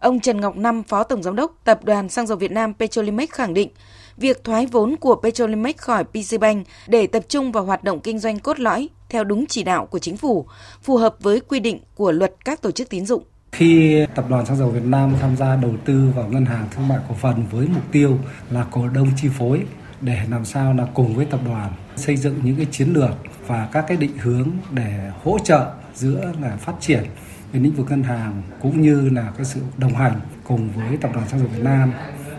[0.00, 3.30] Ông Trần Ngọc Năm, Phó Tổng Giám đốc Tập đoàn Xăng dầu Việt Nam Petrolimex
[3.30, 3.68] khẳng định,
[4.16, 8.18] việc thoái vốn của Petrolimex khỏi PC Bank để tập trung vào hoạt động kinh
[8.18, 10.46] doanh cốt lõi theo đúng chỉ đạo của chính phủ,
[10.82, 13.22] phù hợp với quy định của luật các tổ chức tín dụng.
[13.52, 16.88] Khi Tập đoàn Xăng dầu Việt Nam tham gia đầu tư vào ngân hàng thương
[16.88, 18.18] mại cổ phần với mục tiêu
[18.50, 19.62] là cổ đông chi phối
[20.00, 23.10] để làm sao là cùng với tập đoàn xây dựng những cái chiến lược
[23.46, 27.04] và các cái định hướng để hỗ trợ giữa là phát triển
[27.52, 31.10] về lĩnh vực ngân hàng cũng như là cái sự đồng hành cùng với Tập
[31.14, 31.92] đoàn Xăng dầu Việt Nam.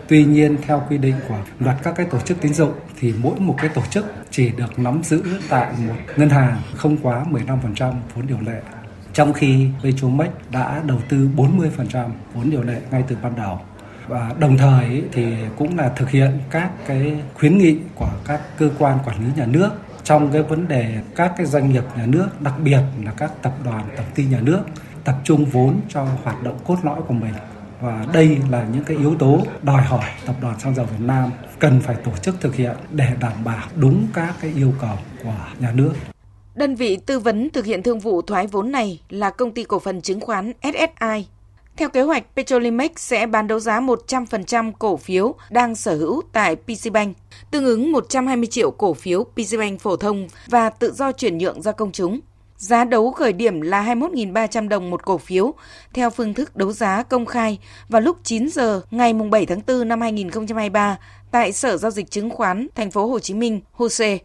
[0.08, 3.40] Tuy nhiên, theo quy định của luật các cái tổ chức tín dụng thì mỗi
[3.40, 7.92] một cái tổ chức chỉ được nắm giữ tại một ngân hàng không quá 15%
[8.14, 8.60] vốn điều lệ.
[9.12, 13.60] Trong khi Petromex đã đầu tư 40% vốn điều lệ ngay từ ban đầu
[14.08, 18.70] và đồng thời thì cũng là thực hiện các cái khuyến nghị của các cơ
[18.78, 19.70] quan quản lý nhà nước
[20.04, 23.52] trong cái vấn đề các cái doanh nghiệp nhà nước, đặc biệt là các tập
[23.64, 24.60] đoàn, tổng ty nhà nước
[25.04, 27.34] tập trung vốn cho hoạt động cốt lõi của mình
[27.80, 31.30] và đây là những cái yếu tố đòi hỏi tập đoàn xăng dầu Việt Nam
[31.58, 35.34] cần phải tổ chức thực hiện để đảm bảo đúng các cái yêu cầu của
[35.58, 35.92] nhà nước.
[36.54, 39.78] Đơn vị tư vấn thực hiện thương vụ thoái vốn này là công ty cổ
[39.78, 41.26] phần chứng khoán SSI.
[41.76, 46.56] Theo kế hoạch, Petrolimex sẽ bán đấu giá 100% cổ phiếu đang sở hữu tại
[46.56, 47.16] PC Bank,
[47.50, 51.62] tương ứng 120 triệu cổ phiếu PC Bank phổ thông và tự do chuyển nhượng
[51.62, 52.20] ra công chúng.
[52.56, 55.54] Giá đấu khởi điểm là 21.300 đồng một cổ phiếu
[55.94, 59.88] theo phương thức đấu giá công khai vào lúc 9 giờ ngày 7 tháng 4
[59.88, 60.98] năm 2023
[61.30, 64.18] tại Sở giao dịch chứng khoán Thành phố Hồ Chí Minh, HOSE.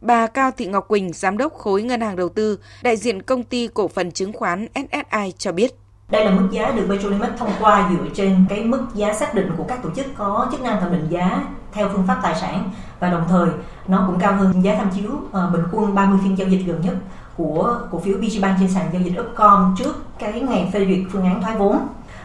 [0.00, 3.42] Bà Cao Thị Ngọc Quỳnh, giám đốc khối ngân hàng đầu tư, đại diện công
[3.42, 5.78] ty cổ phần chứng khoán SSI cho biết.
[6.10, 9.50] Đây là mức giá được Petrolimex thông qua dựa trên cái mức giá xác định
[9.56, 11.42] của các tổ chức có chức năng thẩm định giá
[11.72, 12.70] theo phương pháp tài sản
[13.00, 13.48] và đồng thời
[13.88, 16.80] nó cũng cao hơn giá tham chiếu à, bình quân 30 phiên giao dịch gần
[16.80, 16.94] nhất
[17.36, 21.24] của cổ phiếu VPBank trên sàn giao dịch Upcom trước cái ngày phê duyệt phương
[21.24, 21.78] án thoái vốn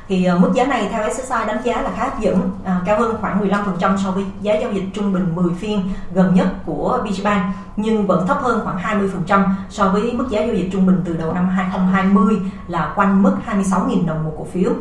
[0.08, 3.00] thì uh, mức giá này theo SSI đánh giá là khá hấp dẫn, à, cao
[3.00, 5.82] hơn khoảng 15% so với giá giao dịch trung bình 10 phiên
[6.14, 7.44] gần nhất của VPBank
[7.76, 8.78] nhưng vẫn thấp hơn khoảng
[9.28, 12.38] 20% so với mức giá giao dịch trung bình từ đầu năm 2020
[12.68, 14.72] là quanh mức 26.000 đồng một cổ phiếu.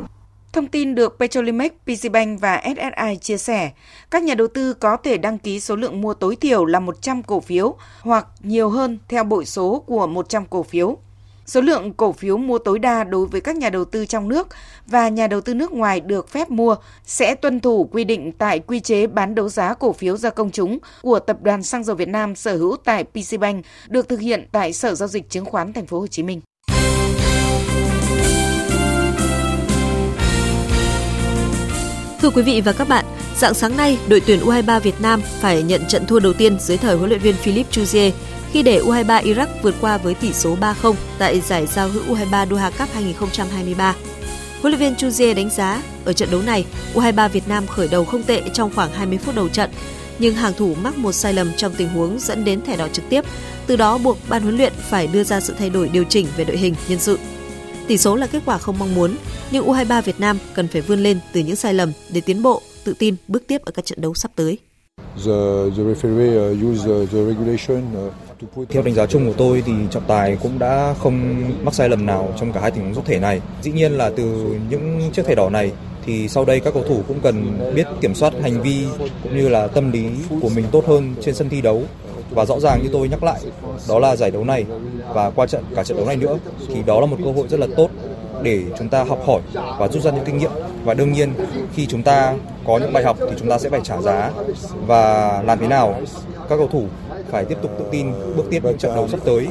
[0.52, 3.70] Thông tin được Petrolimex, PCBank và SSI chia sẻ,
[4.10, 7.22] các nhà đầu tư có thể đăng ký số lượng mua tối thiểu là 100
[7.22, 10.98] cổ phiếu hoặc nhiều hơn theo bội số của 100 cổ phiếu.
[11.46, 14.48] Số lượng cổ phiếu mua tối đa đối với các nhà đầu tư trong nước
[14.86, 18.58] và nhà đầu tư nước ngoài được phép mua sẽ tuân thủ quy định tại
[18.58, 21.96] quy chế bán đấu giá cổ phiếu ra công chúng của Tập đoàn Xăng dầu
[21.96, 25.72] Việt Nam sở hữu tại PCBank được thực hiện tại Sở giao dịch chứng khoán
[25.72, 26.40] Thành phố Hồ Chí Minh.
[32.22, 33.04] Thưa quý vị và các bạn,
[33.36, 36.76] dạng sáng nay, đội tuyển U23 Việt Nam phải nhận trận thua đầu tiên dưới
[36.76, 38.10] thời huấn luyện viên Philippe Chuzier
[38.52, 42.46] khi để U23 Iraq vượt qua với tỷ số 3-0 tại giải giao hữu U23
[42.46, 43.96] Doha Cup 2023.
[44.62, 48.04] Huấn luyện viên Chuzier đánh giá ở trận đấu này, U23 Việt Nam khởi đầu
[48.04, 49.70] không tệ trong khoảng 20 phút đầu trận,
[50.18, 53.04] nhưng hàng thủ mắc một sai lầm trong tình huống dẫn đến thẻ đỏ trực
[53.08, 53.24] tiếp,
[53.66, 56.44] từ đó buộc ban huấn luyện phải đưa ra sự thay đổi điều chỉnh về
[56.44, 57.18] đội hình nhân sự.
[57.86, 59.16] Tỷ số là kết quả không mong muốn,
[59.50, 62.62] nhưng U23 Việt Nam cần phải vươn lên từ những sai lầm để tiến bộ,
[62.84, 64.58] tự tin bước tiếp ở các trận đấu sắp tới.
[65.16, 68.12] The, the referee uh, use uh, the regulation uh,
[68.68, 72.06] theo đánh giá chung của tôi thì trọng tài cũng đã không mắc sai lầm
[72.06, 73.40] nào trong cả hai tình huống rút thẻ này.
[73.62, 75.72] Dĩ nhiên là từ những chiếc thẻ đỏ này
[76.06, 78.84] thì sau đây các cầu thủ cũng cần biết kiểm soát hành vi
[79.22, 80.04] cũng như là tâm lý
[80.42, 81.82] của mình tốt hơn trên sân thi đấu.
[82.30, 83.40] Và rõ ràng như tôi nhắc lại,
[83.88, 84.64] đó là giải đấu này
[85.14, 86.38] và qua trận, cả trận đấu này nữa
[86.68, 87.88] thì đó là một cơ hội rất là tốt
[88.42, 89.40] để chúng ta học hỏi
[89.78, 90.50] và rút ra những kinh nghiệm.
[90.84, 91.32] Và đương nhiên,
[91.74, 92.34] khi chúng ta
[92.66, 94.30] có những bài học thì chúng ta sẽ phải trả giá.
[94.86, 95.94] Và làm thế nào
[96.48, 96.86] các cầu thủ
[97.32, 99.46] phải tiếp tục tự tin bước tiếp đến trận đấu sắp tới.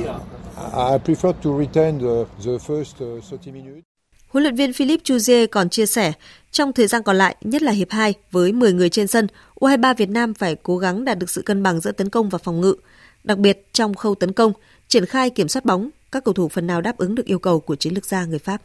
[0.73, 3.83] I prefer to retain the, the first 30 uh.
[4.27, 6.13] Huấn luyện viên Philippe Chuzier còn chia sẻ,
[6.51, 9.95] trong thời gian còn lại, nhất là hiệp 2 với 10 người trên sân, U23
[9.95, 12.61] Việt Nam phải cố gắng đạt được sự cân bằng giữa tấn công và phòng
[12.61, 12.75] ngự.
[13.23, 14.53] Đặc biệt trong khâu tấn công,
[14.87, 17.59] triển khai kiểm soát bóng, các cầu thủ phần nào đáp ứng được yêu cầu
[17.59, 18.61] của chiến lược gia người Pháp.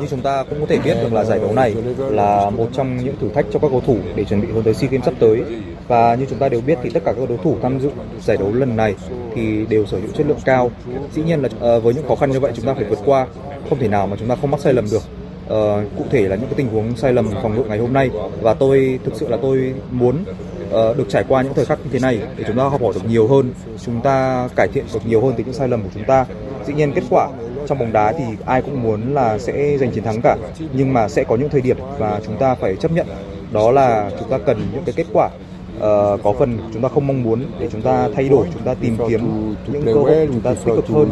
[0.00, 2.96] Như chúng ta cũng có thể biết được là giải đấu này là một trong
[2.96, 5.14] những thử thách cho các cầu thủ để chuẩn bị hướng tới SEA Games sắp
[5.20, 5.42] tới.
[5.88, 7.90] Và như chúng ta đều biết thì tất cả các đối thủ tham dự
[8.20, 8.94] giải đấu lần này
[9.34, 10.70] thì đều sở hữu chất lượng cao.
[11.14, 13.26] Dĩ nhiên là ờ, với những khó khăn như vậy chúng ta phải vượt qua,
[13.68, 15.02] không thể nào mà chúng ta không mắc sai lầm được.
[15.46, 15.52] Uh,
[15.98, 18.54] cụ thể là những cái tình huống sai lầm phòng ngự ngày hôm nay và
[18.54, 20.24] tôi thực sự là tôi muốn
[20.68, 22.92] uh, được trải qua những thời khắc như thế này để chúng ta học hỏi
[22.94, 23.52] được nhiều hơn,
[23.84, 26.26] chúng ta cải thiện được nhiều hơn từ những sai lầm của chúng ta.
[26.66, 27.28] Dĩ nhiên kết quả
[27.68, 30.36] trong bóng đá thì ai cũng muốn là sẽ giành chiến thắng cả
[30.72, 33.06] nhưng mà sẽ có những thời điểm và chúng ta phải chấp nhận.
[33.52, 35.30] Đó là chúng ta cần những cái kết quả.
[35.76, 35.82] Uh,
[36.22, 38.96] có phần chúng ta không mong muốn để chúng ta thay đổi chúng ta tìm
[39.08, 41.10] kiếm những cơ hội chúng ta tích cực hơn.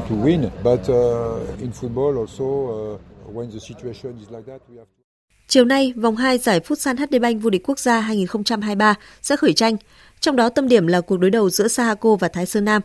[5.48, 9.52] Chiều nay, vòng 2 giải Futsal HD Bank vô địch quốc gia 2023 sẽ khởi
[9.52, 9.76] tranh,
[10.20, 12.82] trong đó tâm điểm là cuộc đối đầu giữa Sahako và Thái Sơn Nam.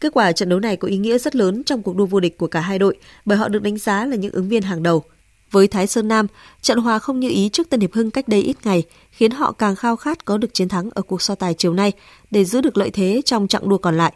[0.00, 2.38] Kết quả trận đấu này có ý nghĩa rất lớn trong cuộc đua vô địch
[2.38, 5.02] của cả hai đội bởi họ được đánh giá là những ứng viên hàng đầu.
[5.50, 6.26] Với Thái Sơn Nam,
[6.60, 9.52] trận hòa không như ý trước Tân Hiệp Hưng cách đây ít ngày khiến họ
[9.52, 11.92] càng khao khát có được chiến thắng ở cuộc so tài chiều nay
[12.30, 14.12] để giữ được lợi thế trong chặng đua còn lại.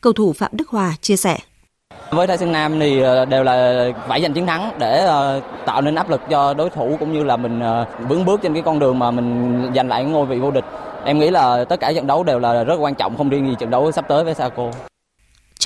[0.00, 1.38] Cầu thủ Phạm Đức Hòa chia sẻ.
[2.10, 5.80] Với Thái Sơn Nam thì ờ, đều là phải giành chiến thắng để ờ, tạo
[5.80, 8.62] nên áp lực cho đối thủ cũng như là mình ờ, vững bước trên cái
[8.62, 10.64] con đường mà mình giành lại ngôi vị vô địch.
[11.04, 13.54] Em nghĩ là tất cả trận đấu đều là rất quan trọng không riêng gì
[13.58, 14.70] trận đấu sắp tới với Saco.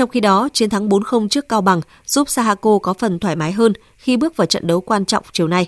[0.01, 3.53] Trong khi đó, chiến thắng 4-0 trước Cao Bằng giúp Sahako có phần thoải mái
[3.53, 5.67] hơn khi bước vào trận đấu quan trọng chiều nay.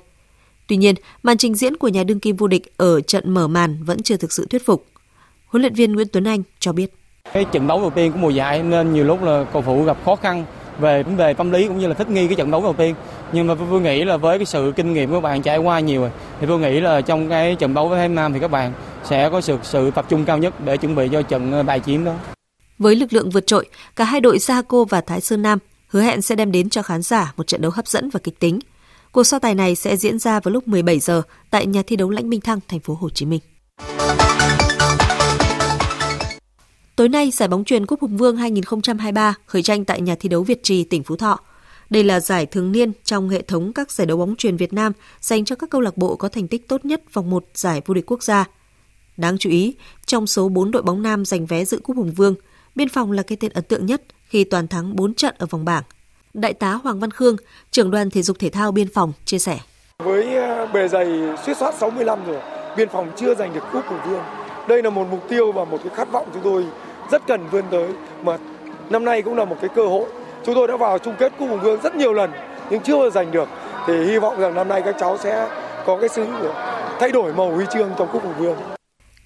[0.66, 3.84] Tuy nhiên, màn trình diễn của nhà đương kim vô địch ở trận mở màn
[3.84, 4.84] vẫn chưa thực sự thuyết phục.
[5.46, 6.94] Huấn luyện viên Nguyễn Tuấn Anh cho biết.
[7.32, 9.96] Cái trận đấu đầu tiên của mùa giải nên nhiều lúc là cầu thủ gặp
[10.04, 10.44] khó khăn
[10.78, 12.94] về vấn đề tâm lý cũng như là thích nghi cái trận đấu đầu tiên.
[13.32, 15.80] Nhưng mà tôi nghĩ là với cái sự kinh nghiệm của các bạn trải qua
[15.80, 16.08] nhiều
[16.40, 18.72] thì tôi nghĩ là trong cái trận đấu với Thái Nam thì các bạn
[19.04, 21.80] sẽ có sự sự tập trung cao nhất để chuẩn bị cho trận ờ, bài
[21.80, 22.14] chiến đó.
[22.82, 23.66] Với lực lượng vượt trội,
[23.96, 27.02] cả hai đội Saco và Thái Sơn Nam hứa hẹn sẽ đem đến cho khán
[27.02, 28.58] giả một trận đấu hấp dẫn và kịch tính.
[29.12, 32.10] Cuộc so tài này sẽ diễn ra vào lúc 17 giờ tại nhà thi đấu
[32.10, 33.40] Lãnh Minh Thăng, thành phố Hồ Chí Minh.
[36.96, 40.42] Tối nay, giải bóng truyền Cúp Hùng Vương 2023 khởi tranh tại nhà thi đấu
[40.42, 41.40] Việt Trì, tỉnh Phú Thọ.
[41.90, 44.92] Đây là giải thường niên trong hệ thống các giải đấu bóng truyền Việt Nam
[45.20, 47.94] dành cho các câu lạc bộ có thành tích tốt nhất vòng 1 giải vô
[47.94, 48.44] địch quốc gia.
[49.16, 49.74] Đáng chú ý,
[50.06, 52.34] trong số 4 đội bóng nam giành vé dự Cúp Hùng Vương,
[52.74, 55.64] Biên phòng là cái tên ấn tượng nhất khi toàn thắng 4 trận ở vòng
[55.64, 55.82] bảng.
[56.34, 57.36] Đại tá Hoàng Văn Khương,
[57.70, 59.58] trưởng đoàn thể dục thể thao biên phòng chia sẻ.
[59.98, 61.06] Với ờ, bề dày
[61.46, 62.40] suýt soát 65 rồi,
[62.76, 64.22] biên phòng chưa giành được cúp Hùng Vương.
[64.68, 66.66] Đây là một mục tiêu và một cái khát vọng chúng tôi
[67.10, 67.88] rất cần vươn tới
[68.22, 68.38] mà
[68.90, 70.08] năm nay cũng là một cái cơ hội.
[70.44, 72.30] Chúng tôi đã vào chung kết cúp Hùng Vương rất nhiều lần
[72.70, 73.48] nhưng chưa giành được.
[73.86, 75.48] Thì hy vọng rằng năm nay các cháu sẽ
[75.86, 76.26] có cái sự
[77.00, 78.56] thay đổi màu huy chương trong cúp Hùng Vương.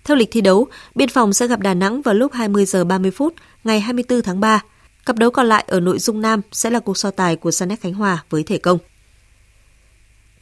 [0.07, 3.11] Theo lịch thi đấu, Biên phòng sẽ gặp Đà Nẵng vào lúc 20 giờ 30
[3.11, 3.35] phút
[3.65, 4.63] ngày 24 tháng 3.
[5.07, 7.81] Cặp đấu còn lại ở nội dung nam sẽ là cuộc so tài của Sanet
[7.81, 8.79] Khánh Hòa với Thể Công.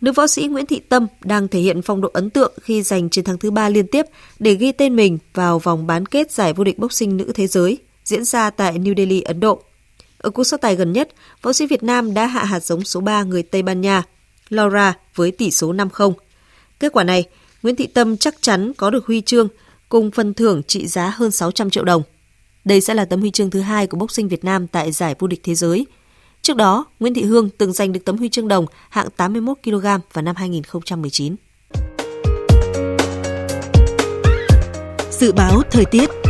[0.00, 3.10] Nữ võ sĩ Nguyễn Thị Tâm đang thể hiện phong độ ấn tượng khi giành
[3.10, 4.06] chiến thắng thứ ba liên tiếp
[4.38, 7.78] để ghi tên mình vào vòng bán kết giải vô địch boxing nữ thế giới
[8.04, 9.62] diễn ra tại New Delhi, Ấn Độ.
[10.18, 11.08] Ở cuộc so tài gần nhất,
[11.42, 14.02] võ sĩ Việt Nam đã hạ hạt giống số 3 người Tây Ban Nha,
[14.48, 16.12] Laura với tỷ số 5-0.
[16.80, 17.24] Kết quả này
[17.64, 19.48] Nguyễn Thị Tâm chắc chắn có được huy chương
[19.88, 22.02] cùng phần thưởng trị giá hơn 600 triệu đồng.
[22.64, 25.26] Đây sẽ là tấm huy chương thứ hai của boxing Việt Nam tại giải vô
[25.26, 25.86] địch thế giới.
[26.42, 29.82] Trước đó, Nguyễn Thị Hương từng giành được tấm huy chương đồng hạng 81 kg
[30.12, 31.36] vào năm 2019.
[35.10, 36.23] Dự báo thời tiết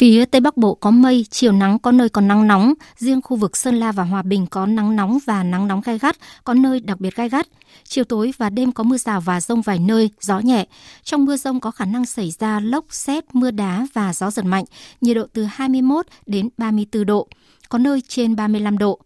[0.00, 3.36] Phía Tây Bắc Bộ có mây, chiều nắng có nơi còn nắng nóng, riêng khu
[3.36, 6.54] vực Sơn La và Hòa Bình có nắng nóng và nắng nóng gai gắt, có
[6.54, 7.46] nơi đặc biệt gai gắt.
[7.84, 10.66] Chiều tối và đêm có mưa rào và rông vài nơi, gió nhẹ.
[11.02, 14.44] Trong mưa rông có khả năng xảy ra lốc, xét, mưa đá và gió giật
[14.44, 14.64] mạnh,
[15.00, 17.28] nhiệt độ từ 21 đến 34 độ,
[17.68, 19.00] có nơi trên 35 độ.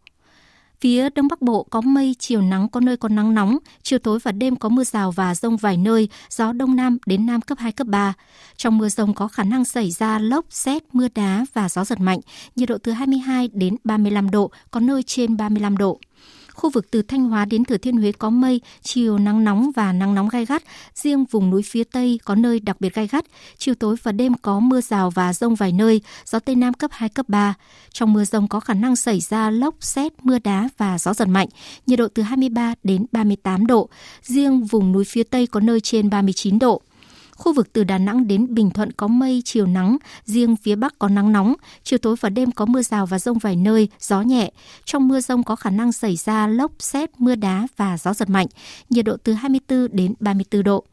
[0.81, 4.18] Phía Đông Bắc Bộ có mây, chiều nắng có nơi có nắng nóng, chiều tối
[4.22, 7.59] và đêm có mưa rào và rông vài nơi, gió Đông Nam đến Nam cấp
[7.59, 8.14] 2, cấp 3.
[8.57, 12.01] Trong mưa rông có khả năng xảy ra lốc, xét, mưa đá và gió giật
[12.01, 12.20] mạnh,
[12.57, 16.01] nhiệt độ từ 22 đến 35 độ, có nơi trên 35 độ.
[16.55, 19.93] Khu vực từ Thanh Hóa đến Thừa Thiên Huế có mây, chiều nắng nóng và
[19.93, 20.63] nắng nóng gai gắt.
[20.95, 23.25] Riêng vùng núi phía Tây có nơi đặc biệt gai gắt.
[23.59, 26.91] Chiều tối và đêm có mưa rào và rông vài nơi, gió Tây Nam cấp
[26.95, 27.55] 2, cấp 3.
[27.93, 31.29] Trong mưa rông có khả năng xảy ra lốc, xét, mưa đá và gió giật
[31.29, 31.49] mạnh.
[31.87, 33.89] Nhiệt độ từ 23 đến 38 độ.
[34.23, 36.83] Riêng vùng núi phía Tây có nơi trên 39 độ.
[37.37, 40.99] Khu vực từ Đà Nẵng đến Bình Thuận có mây, chiều nắng, riêng phía Bắc
[40.99, 44.22] có nắng nóng, chiều tối và đêm có mưa rào và rông vài nơi, gió
[44.22, 44.53] nhẹ.
[44.85, 48.30] Trong mưa rông có khả năng xảy ra lốc, xét, mưa đá và gió giật
[48.30, 48.47] mạnh,
[48.91, 50.85] nhiệt độ từ 24 đến 34 độ.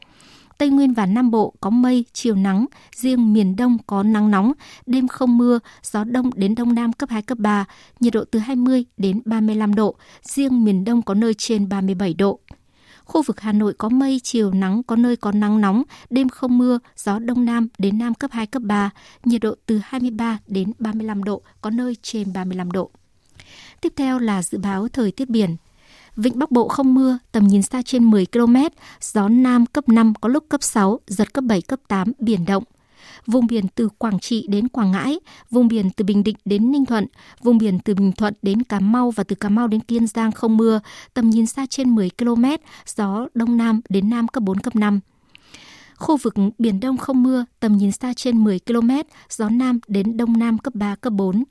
[0.58, 2.66] Tây Nguyên và Nam Bộ có mây, chiều nắng,
[2.96, 4.54] riêng miền Đông có nắng nóng,
[4.86, 7.66] đêm không mưa, gió đông đến đông nam cấp 2, cấp 3,
[8.00, 12.40] nhiệt độ từ 20 đến 35 độ, riêng miền Đông có nơi trên 37 độ.
[13.12, 16.58] Khu vực Hà Nội có mây, chiều nắng, có nơi có nắng nóng, đêm không
[16.58, 18.90] mưa, gió đông nam đến nam cấp 2, cấp 3,
[19.26, 22.92] nhiệt độ từ 23 đến 35 độ, có nơi trên 35 độ.
[23.82, 25.56] Tiếp theo là dự báo thời tiết biển.
[26.16, 28.56] Vịnh Bắc Bộ không mưa, tầm nhìn xa trên 10 km,
[29.02, 32.64] gió Nam cấp 5 có lúc cấp 6, giật cấp 7, cấp 8, biển động
[33.28, 35.20] vùng biển từ Quảng Trị đến Quảng Ngãi,
[35.50, 37.06] vùng biển từ Bình Định đến Ninh Thuận,
[37.44, 40.32] vùng biển từ Bình Thuận đến Cà Mau và từ Cà Mau đến Kiên Giang
[40.32, 40.80] không mưa,
[41.14, 42.46] tầm nhìn xa trên 10 km,
[42.86, 45.00] gió Đông Nam đến Nam cấp 4, cấp 5.
[45.96, 48.92] Khu vực Biển Đông không mưa, tầm nhìn xa trên 10 km,
[49.30, 51.44] gió Nam đến Đông Nam cấp 3, cấp 4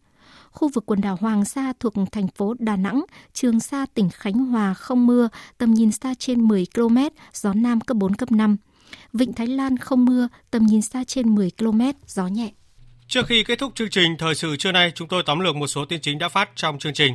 [0.53, 4.35] khu vực quần đảo Hoàng Sa thuộc thành phố Đà Nẵng, Trường Sa tỉnh Khánh
[4.35, 6.97] Hòa không mưa, tầm nhìn xa trên 10 km,
[7.35, 8.57] gió Nam cấp 4, cấp 5.
[9.13, 12.51] Vịnh Thái Lan không mưa, tầm nhìn xa trên 10 km, gió nhẹ.
[13.09, 15.67] Trước khi kết thúc chương trình Thời sự trưa nay, chúng tôi tóm lược một
[15.67, 17.15] số tin chính đã phát trong chương trình.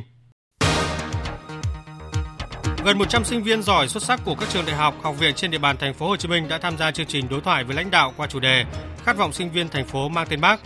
[2.84, 5.50] Gần 100 sinh viên giỏi xuất sắc của các trường đại học, học viện trên
[5.50, 7.76] địa bàn thành phố Hồ Chí Minh đã tham gia chương trình đối thoại với
[7.76, 8.64] lãnh đạo qua chủ đề
[9.04, 10.60] Khát vọng sinh viên thành phố mang tên Bác.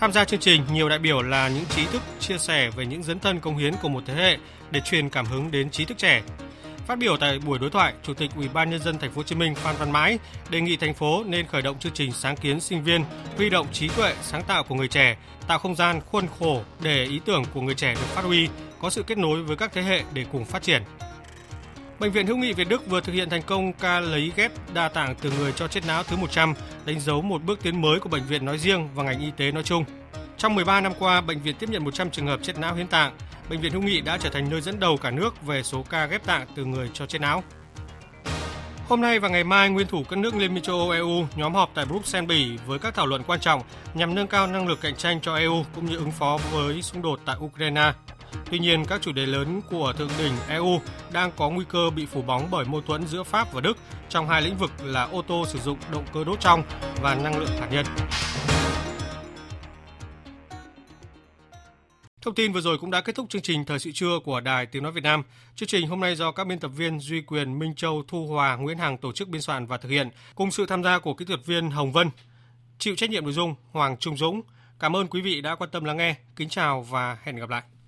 [0.00, 3.02] Tham gia chương trình, nhiều đại biểu là những trí thức chia sẻ về những
[3.02, 4.36] dấn thân công hiến của một thế hệ
[4.70, 6.22] để truyền cảm hứng đến trí thức trẻ.
[6.86, 9.22] Phát biểu tại buổi đối thoại, Chủ tịch Ủy ban nhân dân thành phố Hồ
[9.22, 10.18] Chí Minh Phan Văn Mãi
[10.50, 13.04] đề nghị thành phố nên khởi động chương trình sáng kiến sinh viên,
[13.36, 15.16] huy động trí tuệ sáng tạo của người trẻ,
[15.46, 18.48] tạo không gian khuôn khổ để ý tưởng của người trẻ được phát huy,
[18.80, 20.82] có sự kết nối với các thế hệ để cùng phát triển.
[21.98, 24.88] Bệnh viện Hữu nghị Việt Đức vừa thực hiện thành công ca lấy ghép đa
[24.88, 28.08] tạng từ người cho chết não thứ 100, đánh dấu một bước tiến mới của
[28.08, 29.84] bệnh viện nói riêng và ngành y tế nói chung.
[30.38, 33.16] Trong 13 năm qua, bệnh viện tiếp nhận 100 trường hợp chết não hiến tạng.
[33.50, 36.06] Bệnh viện Hữu nghị đã trở thành nơi dẫn đầu cả nước về số ca
[36.06, 37.42] ghép tạng từ người cho chết não.
[38.88, 41.54] Hôm nay và ngày mai, nguyên thủ các nước Liên minh châu Âu EU nhóm
[41.54, 43.62] họp tại Bruxelles Bỉ với các thảo luận quan trọng
[43.94, 47.02] nhằm nâng cao năng lực cạnh tranh cho EU cũng như ứng phó với xung
[47.02, 47.92] đột tại Ukraine.
[48.50, 50.80] Tuy nhiên, các chủ đề lớn của thượng đỉnh EU
[51.12, 53.76] đang có nguy cơ bị phủ bóng bởi mâu thuẫn giữa Pháp và Đức
[54.08, 56.62] trong hai lĩnh vực là ô tô sử dụng động cơ đốt trong
[57.02, 57.86] và năng lượng hạt nhân.
[62.26, 64.66] Thông tin vừa rồi cũng đã kết thúc chương trình Thời sự trưa của Đài
[64.66, 65.22] Tiếng Nói Việt Nam.
[65.54, 68.56] Chương trình hôm nay do các biên tập viên Duy Quyền, Minh Châu, Thu Hòa,
[68.56, 71.24] Nguyễn Hằng tổ chức biên soạn và thực hiện, cùng sự tham gia của kỹ
[71.24, 72.10] thuật viên Hồng Vân.
[72.78, 74.42] Chịu trách nhiệm nội dung Hoàng Trung Dũng.
[74.78, 76.14] Cảm ơn quý vị đã quan tâm lắng nghe.
[76.36, 77.62] Kính chào và hẹn gặp lại.